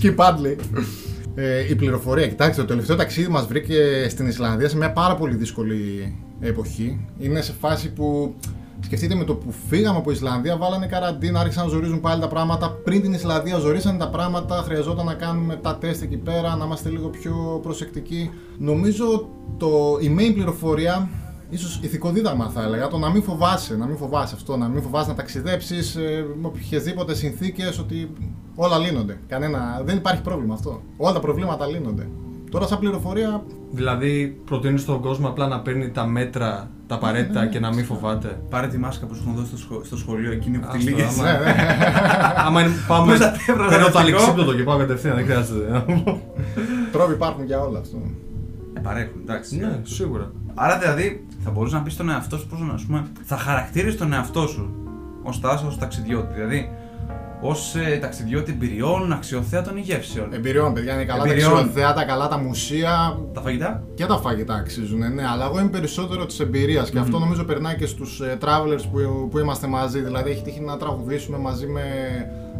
[0.00, 0.56] Skip Adley.
[1.34, 5.34] Ε, η πληροφορία, κοιτάξτε, το τελευταίο ταξίδι μας βρήκε στην Ισλανδία σε μια πάρα πολύ
[5.34, 7.06] δύσκολη εποχή.
[7.18, 8.34] Είναι σε φάση που
[8.80, 12.70] σκεφτείτε με το που φύγαμε από Ισλανδία, βάλανε καραντίνα, άρχισαν να ζορίζουν πάλι τα πράγματα.
[12.84, 16.88] Πριν την Ισλανδία ζορίσαν τα πράγματα, χρειαζόταν να κάνουμε τα τεστ εκεί πέρα, να είμαστε
[16.88, 18.30] λίγο πιο προσεκτικοί.
[18.58, 19.68] Νομίζω το,
[20.00, 21.08] η main πληροφορία
[21.50, 24.82] ίσως ηθικό δίδαγμα θα έλεγα, το να μην φοβάσαι, να μην φοβάσαι αυτό, να μην
[24.82, 28.10] φοβάσαι να ταξιδέψεις ε, με οποιασδήποτε συνθήκες, ότι
[28.54, 29.20] όλα λύνονται.
[29.28, 30.82] Κανένα, δεν υπάρχει πρόβλημα αυτό.
[30.96, 32.08] Όλα τα προβλήματα λύνονται.
[32.50, 37.60] Τώρα σαν πληροφορία, Δηλαδή, προτείνεις στον κόσμο απλά να παίρνει τα μέτρα, τα απαραίτητα και
[37.60, 38.40] να μην φοβάται.
[38.50, 40.90] Πάρε τη μάσκα που σου έχουν δώσει στο, σχο- στο σχολείο εκείνη που τη Άστο,
[40.90, 41.18] λίγες.
[41.18, 41.28] άμα-
[42.46, 43.10] Άμα είναι, πάμε.
[43.12, 44.16] Πες τα τεύρα, Παίρνω το δραστικό.
[44.18, 45.84] αλεξίπτωτο και πάω κατευθείαν, δεν χρειάζεται.
[46.92, 47.96] τρόποι υπάρχουν για όλα αυτό.
[48.74, 49.56] Ε, παρέχουν, εντάξει.
[49.56, 50.30] ναι, σίγουρα.
[50.54, 53.96] Άρα δηλαδή θα μπορούσες να πεις στον εαυτό σου πώς να ας πούμε, θα χαρακτήριζε
[53.96, 54.70] τον εαυτό σου
[55.22, 56.32] ως τάσος ως ταξιδιώτη.
[56.34, 56.70] Δηλαδή
[57.42, 60.32] ως ε, ταξιδιώτη εμπειριών, αξιοθέατων ή γεύσεων.
[60.32, 61.52] Εμπειριών, παιδιά, είναι καλά τα Εμπειριών.
[61.52, 66.26] ξενοδοχεία, καλά τα μουσεία Τα φαγητά; και τα φαγητά αξίζουν, ναι, αλλά εγώ είμαι περισσότερο
[66.26, 70.00] της εμπειρίας και αυτό νομίζω περνάει και στους travelers που, που είμαστε μαζί.
[70.00, 71.82] Δηλαδή, έχει τύχει να τραγουδήσουμε μαζί με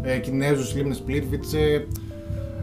[0.03, 1.87] ε, Κινέζους, λίμνες Πλίτβιτσε,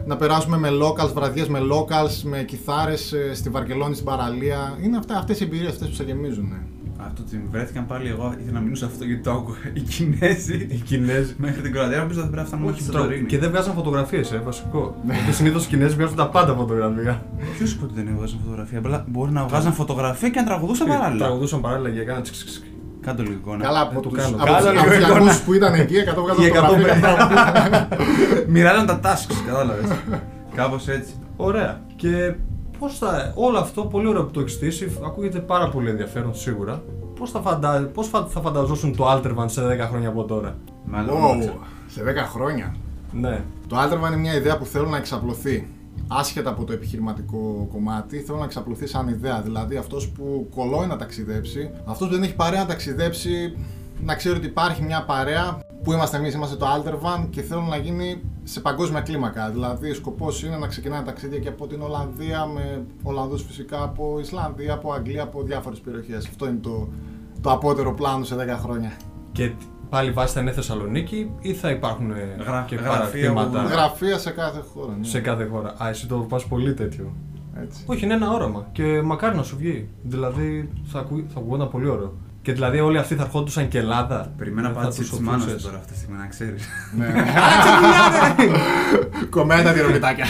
[0.06, 4.78] να περάσουμε με locals, βραδιές με locals, με κιθάρες ε, στη Βαρκελόνη, στην παραλία.
[4.82, 6.48] Είναι αυτά, αυτές οι εμπειρίες αυτές που σε γεμίζουν.
[6.48, 6.67] ναι.
[7.08, 9.58] Αυτό ότι βρέθηκαν πάλι εγώ ήθελα να μείνω σε αυτό γιατί το άκουγα.
[9.78, 10.66] Οι Κινέζοι.
[10.70, 11.34] Οι Κινέζοι.
[11.38, 13.26] Μέχρι την Κροατία νομίζω ότι πρέπει να φτάνουμε Όχι, μέχρι το- το Σαντορίνη.
[13.28, 14.94] και δεν βγάζαν φωτογραφίες, ε, βασικό.
[15.04, 17.22] Γιατί συνήθως οι Κινέζοι βγάζουν τα πάντα φωτογραφία.
[17.56, 21.24] Ποιος είπε ότι δεν έβγαζαν φωτογραφία; Απλά μπορεί να βγάζαν φωτογραφία και να τραγουδούσαν παράλληλα.
[21.24, 22.64] Τραγουδούσαν παράλληλα και έκαναν τσικ, τσικ.
[23.00, 23.64] Κάντε λίγο εικόνα.
[23.64, 24.36] Καλά από Ε, του τους, κάνω.
[24.36, 25.32] από Κάνω τους, λίγο από τους εικόνα.
[25.32, 26.54] 200 που ήταν εκεί, 100 βγάζαν Οι 150.
[26.54, 27.88] φωτογραφία.
[28.52, 29.90] Μοιράζαν τα tasks, κατάλαβες.
[30.58, 31.12] Κάπως έτσι.
[31.36, 31.80] Ωραία.
[31.96, 32.34] Και
[32.78, 33.32] πώς θα.
[33.34, 36.82] Όλο αυτό πολύ ωραίο που το έχεις στήσει, ακούγεται πάρα πολύ ενδιαφέρον σίγουρα.
[37.18, 37.90] Πώς θα, φαντα...
[37.94, 41.16] πώς θα θα φανταζόσουν το Altervan σε 10 χρόνια από τώρα; Μάλλον.
[41.16, 41.50] Wow,
[41.86, 42.74] σε 10 χρόνια.
[43.12, 43.44] Ναι.
[43.68, 45.68] Το Alderman είναι μια ιδέα που θέλω να εξαπλωθεί.
[46.08, 49.40] Άσχετα από το επιχειρηματικό κομμάτι, θέλω να εξαπλωθεί σαν ιδέα.
[49.40, 53.56] Δηλαδή, αυτός που κολώνει να ταξιδέψει, αυτός που δεν έχει παρέα να ταξιδέψει,
[54.04, 57.76] να ξέρει ότι υπάρχει μια παρέα που είμαστε εμείς, είμαστε το Aldervan και θέλω να
[57.76, 59.50] γίνει σε παγκόσμια κλίμακα.
[59.50, 64.72] Δηλαδή, σκοπός είναι να ξεκινάνε ταξίδια και από την Ολλανδία, με Ολλανδούς φυσικά από Ισλανδία,
[64.72, 66.26] από Αγγλία, από διάφορες περιοχές.
[66.26, 66.88] Αυτό είναι το,
[67.40, 68.92] το απότερο πλάνο σε 10 χρόνια.
[69.32, 69.50] Και
[69.90, 74.18] πάλι βάση θα είναι Θεσσαλονίκη ή θα υπάρχουν ε, Γρα- και γραφεία παρακτήματα που- Γραφεία
[74.18, 74.92] σε κάθε χώρα.
[75.00, 75.06] Ναι.
[75.06, 75.74] σε κάθε χώρα.
[75.82, 77.12] Α, εσύ το πας πολύ τέτοιο.
[77.62, 77.82] Έτσι.
[77.86, 79.88] Όχι, είναι ένα όραμα και μακάρι να σου βγει.
[80.02, 81.24] Δηλαδή θα, ακού...
[81.34, 82.12] θα ακούγονταν πολύ ωραίο.
[82.42, 84.32] Και δηλαδή όλοι αυτοί θα ερχόντουσαν και Ελλάδα.
[84.36, 85.62] Περιμένω Δεν θα απάντηση τους της μάνας σοφούσες.
[85.62, 86.68] τώρα αυτή τη στιγμή, να ξέρεις.
[89.30, 90.24] Κομμένα τη ρομιτάκια.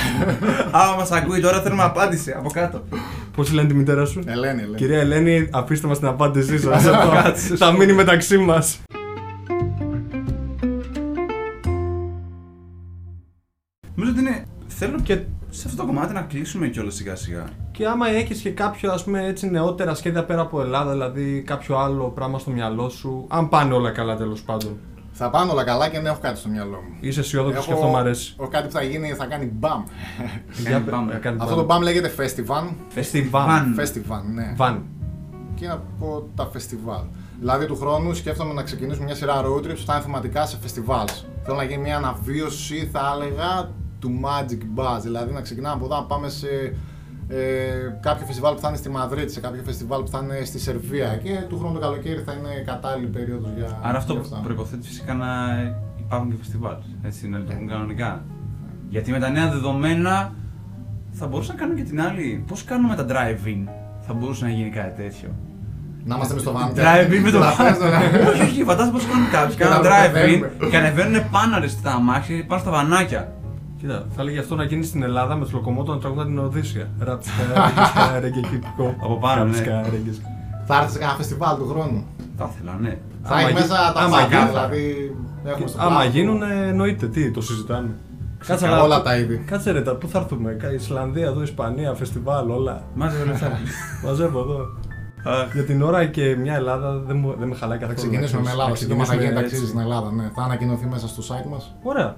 [0.72, 2.82] Άμα μας ακούει τώρα, θέλουμε απάντηση από κάτω.
[3.38, 4.76] Πώς λένε τη μητέρα σου, Ελένη, Ελένη.
[4.76, 6.84] Κυρία Ελένη, αφήστε μα την απάντησή σας.
[7.22, 8.80] Κάτσε, θα μείνει μεταξύ μας.
[13.94, 14.44] Νομίζω ότι είναι.
[14.66, 15.18] Θέλω Και,
[15.50, 17.44] σε αυτό το κομμάτι να κλείσουμε κιόλας σιγά σιγά.
[17.70, 21.76] και άμα έχεις και κάποιο ας πούμε, έτσι, νεότερα σχέδια πέρα από Ελλάδα, δηλαδή κάποιο
[21.76, 24.78] άλλο πράγμα στο μυαλό σου, αν πάνε όλα καλά τέλος πάντων.
[25.20, 26.96] Θα πάνε όλα καλά και δεν έχω κάτι στο μυαλό μου.
[27.00, 28.34] Είσαι αισιόδοξος και αυτό μου αρέσει.
[28.40, 29.84] έχω κάτι που θα γίνει, θα κάνει μπαμ.
[30.68, 31.12] Για πάμε.
[31.12, 32.74] να κάνει Αυτό το μπαμ λέγεται festival.
[32.88, 33.46] Φεστιβάλ.
[33.46, 33.76] Βαν.
[33.78, 34.52] Festival, ναι.
[34.56, 34.84] Βαν.
[35.54, 37.02] Και είναι από τα φεστιβάλ.
[37.38, 40.58] Δηλαδή του χρόνου σκέφτομαι να ξεκινήσουμε μια σειρά road trips που θα είναι θεματικά σε
[40.64, 41.24] festivals.
[41.42, 45.00] Θέλω να γίνει μια αναβίωση, θα έλεγα, του Magic Buzz.
[45.02, 46.76] Δηλαδή να ξεκινάμε από εδώ να πάμε σε
[47.28, 47.38] ε,
[48.00, 51.16] κάποιο φεστιβάλ που θα είναι στη Μαδρίτη, σε κάποιο φεστιβάλ που θα είναι στη Σερβία
[51.22, 53.78] και του χρόνου το καλοκαίρι θα είναι κατάλληλη περίοδος για.
[53.82, 54.40] Άρα αυτό για αυτά.
[54.44, 55.26] προποθέτει φυσικά να
[55.98, 56.76] υπάρχουν και φεστιβάλ.
[57.02, 58.24] Έτσι, να λειτουργούν κανονικά.
[58.88, 60.32] Γιατί με τα νέα δεδομένα
[61.12, 62.44] θα μπορούσαν να κάνουν και την άλλη.
[62.46, 63.68] Πώς κάνουμε τα drive-in,
[64.06, 65.28] θα μπορούσε να γίνει κάτι τέτοιο.
[66.04, 66.78] Να είμαστε με στο van.
[66.78, 68.28] Drive-in με το Να παίζουν, ναι.
[68.28, 69.56] Όχι, όχι, φαντάζομαι πώ κάνουν κάποιοι.
[69.56, 70.50] Και να Κάνουν drive-in κατεβαίνουμε.
[70.70, 73.32] και ανεβαίνουν πάνω ρε στα αμάξια, πάνω στα βανάκια.
[73.78, 76.88] Κοίτα, θα έλεγε αυτό να γίνει στην Ελλάδα με τους λοκομότο να τραγουδά την Οδύσσια.
[76.98, 78.94] Ραψικά, ρέγγε κυπικό.
[79.02, 79.56] Από πάνω, ναι.
[80.66, 82.04] Θα έρθεις σε κανένα φεστιβάλ του χρόνου;
[82.36, 82.98] Θα ήθελα, ναι.
[83.22, 85.14] Θα Άμα έχει γι- μέσα τα άμα φάγια, γίνει- δηλαδή.
[85.44, 86.10] Έχουμε στο Άμα πλάνο.
[86.10, 87.88] γίνουν, εννοείται, τι, το συζητάνε.
[88.46, 89.36] Κάτσε Όλα αλλά- τα είδη.
[89.46, 92.82] Κάτσε ρε, τα- πού θα έρθουμε, Κα- Ισλανδία, εδώ, Ισπανία, φεστιβάλ, όλα.
[92.94, 93.50] Μάζε λεφτά.
[94.04, 94.60] Μαζεύω εδώ.
[95.24, 95.52] Αχ.
[95.54, 98.08] Για την ώρα και μια Ελλάδα δεν, μου, δεν με χαλάει Θα καθόλου.
[98.08, 98.72] ξεκινήσουμε με να Ελλάδα.
[98.72, 98.88] ξέρεις.
[98.92, 99.68] Σύντομα θα γίνει ξεκινήσουμε ταξίδι έτσι.
[99.74, 100.12] στην Ελλάδα.
[100.12, 100.30] Ναι.
[100.34, 101.74] Θα ανακοινωθεί μέσα στο site μας.
[101.82, 102.16] Ωραία.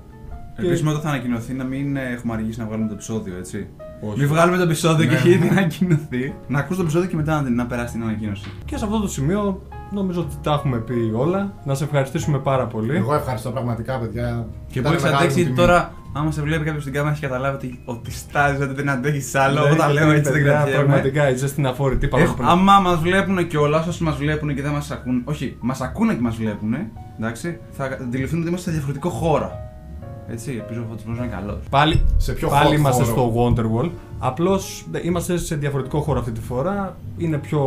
[0.63, 3.67] Ελπίζουμε όταν θα ανακοινωθεί να μην ε, έχουμε αργήσει να βγάλουμε το επεισόδιο, έτσι.
[4.01, 4.19] Όχι.
[4.19, 5.17] Μην βγάλουμε το επεισόδιο και Ναι.
[5.19, 6.35] έχει ήδη ανακοινωθεί.
[6.49, 8.45] Να ακούς το επεισόδιο και μετά να, να περάσει την ανακοίνωση.
[8.65, 11.53] Και σε αυτό το σημείο νομίζω ότι τα έχουμε πει όλα.
[11.65, 12.97] Να σε ευχαριστήσουμε πάρα πολύ.
[12.97, 14.47] Εγώ ευχαριστώ πραγματικά, παιδιά.
[14.71, 15.57] Και Ήταν που έχει μεγάλη μου αντέξει τιμή.
[15.57, 19.39] τώρα, άμα σε βλέπει κάποιος στην κάμερα, έχει καταλάβει ότι, ότι στάζει, ότι δεν αντέχει
[19.39, 19.55] άλλο.
[19.61, 20.79] Ναι, Όταν γιατί, λέω έτσι δεν παιδιά, κρατιέμαι.
[20.85, 22.09] Πραγματικά η ζέστη είναι αφόρητη.
[22.09, 25.57] Πάμε Έχω- άμα μας βλέπουν και όλα, όσοι μας βλέπουν και δεν μας ακούν, όχι,
[25.61, 26.75] μας ακούνε και μας βλέπουν,
[27.19, 29.53] εντάξει, θα αντιληφθούν ότι είμαστε σε διαφορετικό χώρο.
[30.31, 31.59] Έτσι, ελπίζω ο φωτισμός να είναι καλός.
[31.71, 33.91] Πάλι, Σε πιο πάλι hot είμαστε χώρο; στο Wonderwall.
[34.19, 36.97] Απλώς είμαστε σε διαφορετικό χώρο αυτή τη φορά.
[37.19, 37.61] Είναι πιο.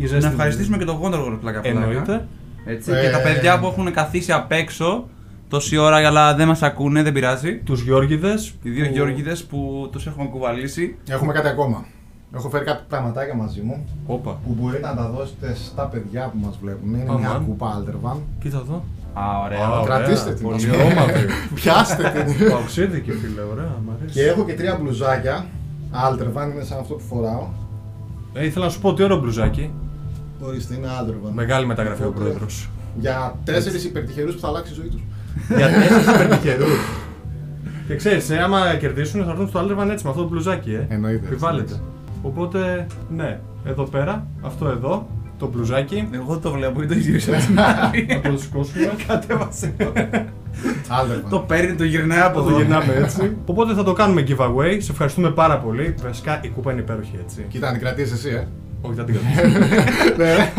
[0.00, 1.68] Η ζέστη Να ευχαριστήσουμε και τον Wonderworld πλάκα πλάκα.
[1.68, 2.26] Εννοείται.
[2.64, 5.04] Έτσι, Ε, και τα παιδιά που έχουν καθίσει απ' έξω
[5.48, 7.56] τόση ώρα αλλά δεν μας ακούνε, δεν πειράζει.
[7.58, 8.34] Τους Γιώργιδε.
[8.62, 10.96] Οι δύο Γιώργιδε που τους έχουμε κουβαλήσει.
[11.08, 11.84] Έχουμε κάτι ακόμα.
[12.34, 14.38] Έχω φέρει κάποια πραγματάκια μαζί μου Όπα.
[14.44, 16.88] που μπορείτε να τα δώσετε στα παιδιά που μας βλέπουν.
[16.94, 17.20] Είναι Αμάν.
[17.20, 18.16] μια κούπα Aldervan.
[18.40, 18.82] Κοίτα εδώ.
[19.12, 19.70] Α, Α, ωραία.
[19.70, 19.84] ωραία.
[19.96, 20.42] κρατήστε την.
[20.42, 21.24] Πολύ όμορφη.
[21.54, 22.50] Πιάστε την.
[22.50, 23.72] Παοξίδικη φίλε, ωραία.
[23.86, 24.14] Μ' αρέσει.
[24.14, 25.46] Και έχω και τρία μπλουζάκια.
[25.92, 27.46] Aldervan είναι σαν αυτό που φοράω.
[28.32, 29.70] Ε, ήθελα να σου πω ότι ωραίο μπλουζάκι.
[30.40, 31.30] Ορίστε, είναι Aldervan.
[31.32, 32.68] Μεγάλη μεταγραφή ο Οπότε, πρόεδρος.
[32.98, 35.00] Για τέσσερις υπερτυχερούς που θα αλλάξει η ζωή τους.
[35.56, 36.78] Για τέσσερις υπερτυχερούς.
[37.88, 40.86] Και ξέρεις, ε, άμα κερδίσουν θα έρθουν στο Alderman έτσι με αυτό το μπλουζάκι, ε.
[40.88, 41.26] Εννοείται.
[41.26, 41.80] Επιβάλλεται.
[42.22, 42.86] Οπότε,
[43.16, 45.06] ναι, εδώ πέρα, αυτό εδώ,
[45.38, 46.08] το μπλουζάκι.
[46.10, 47.20] Εγώ το βλέπω, είναι το ίδιο.
[47.54, 48.90] Να το σηκώσουμε.
[49.06, 49.74] Κατέβασε.
[50.88, 51.28] Aldervan.
[51.30, 52.58] Το παίρνει, το γυρνάει από Θα το εδώ.
[52.58, 53.36] γυρνάμε έτσι.
[53.46, 54.76] Οπότε θα το κάνουμε giveaway.
[54.78, 55.94] Σε ευχαριστούμε πάρα πολύ.
[56.02, 57.44] Βασικά η κούπα είναι υπέροχη έτσι.
[57.48, 58.46] Κοίτα, την κρατήσεις εσύ, ε.
[58.80, 59.58] Όχι, δεν την κρατήσω.
[60.16, 60.52] Ναι.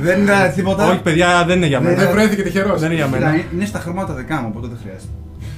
[0.00, 0.90] Δεν είναι τίποτα.
[0.90, 2.10] Όχι, παιδιά, δεν είναι για Δεν μένα.
[2.10, 2.80] βρέθηκε τυχερός.
[2.80, 3.30] Δεν είναι για μένα.
[3.36, 5.12] Κοίτα, Είναι στα χρώματα δικά μου, οπότε δεν χρειάζεται.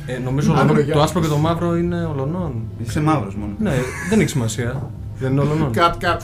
[0.06, 0.94] Ε, νομίζω Άντρε, ολονό- γεια.
[0.94, 2.52] το άσπρο και το μαύρο είναι ολονών.
[2.86, 3.52] Είσαι μαύρος μόνο.
[3.58, 3.72] Ναι,
[4.10, 4.90] δεν έχει σημασία.
[5.18, 5.72] Δεν είναι ολονών.
[5.72, 6.22] Κατ, κατ.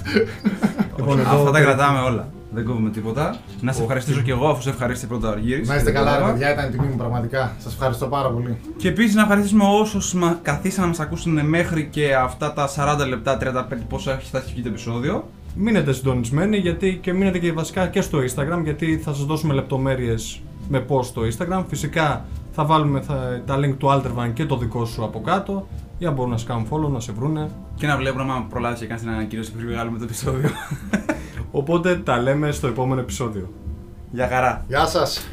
[0.96, 2.28] Λοιπόν, εδώ Αυτά τα περίπου- κρατάμε όλα.
[2.50, 3.36] Δεν κόβουμε τίποτα.
[3.60, 5.68] Να σε ευχαριστήσω κι εγώ αφού σε ευχαρίστησε πρώτα ο Αργύρης.
[5.68, 7.52] Να είστε καλά, ρε παιδιά, ήταν η τιμή μου πραγματικά.
[7.58, 8.56] Σας ευχαριστώ πάρα πολύ.
[8.76, 10.38] Και επίσης να ευχαριστήσουμε όσους μα...
[10.42, 12.68] καθίσαν να μας ακούσουν μέχρι και αυτά τα
[13.02, 15.28] 40 λεπτά, 35 πόσο έχει φτάσει εκεί το επεισόδιο.
[15.56, 20.40] Μείνετε συντονισμένοι γιατί και μείνετε και βασικά και στο Instagram γιατί θα σας δώσουμε λεπτομέρειες
[20.68, 21.64] με post στο Instagram.
[21.68, 25.66] Φυσικά θα βάλουμε θα, τα link του Altervan και το δικό σου από κάτω
[25.98, 27.50] για να μπορούν να σε κάνουν follow, να σε βρούνε.
[27.74, 30.50] Και να βλέπουν άμα προλάβεις και κάνεις την ανακοίνωση πριν βγάλουμε το επεισόδιο.
[31.50, 33.52] Οπότε τα λέμε στο επόμενο επεισόδιο.
[34.10, 34.64] Για χαρά.
[34.68, 35.26] Γεια σας.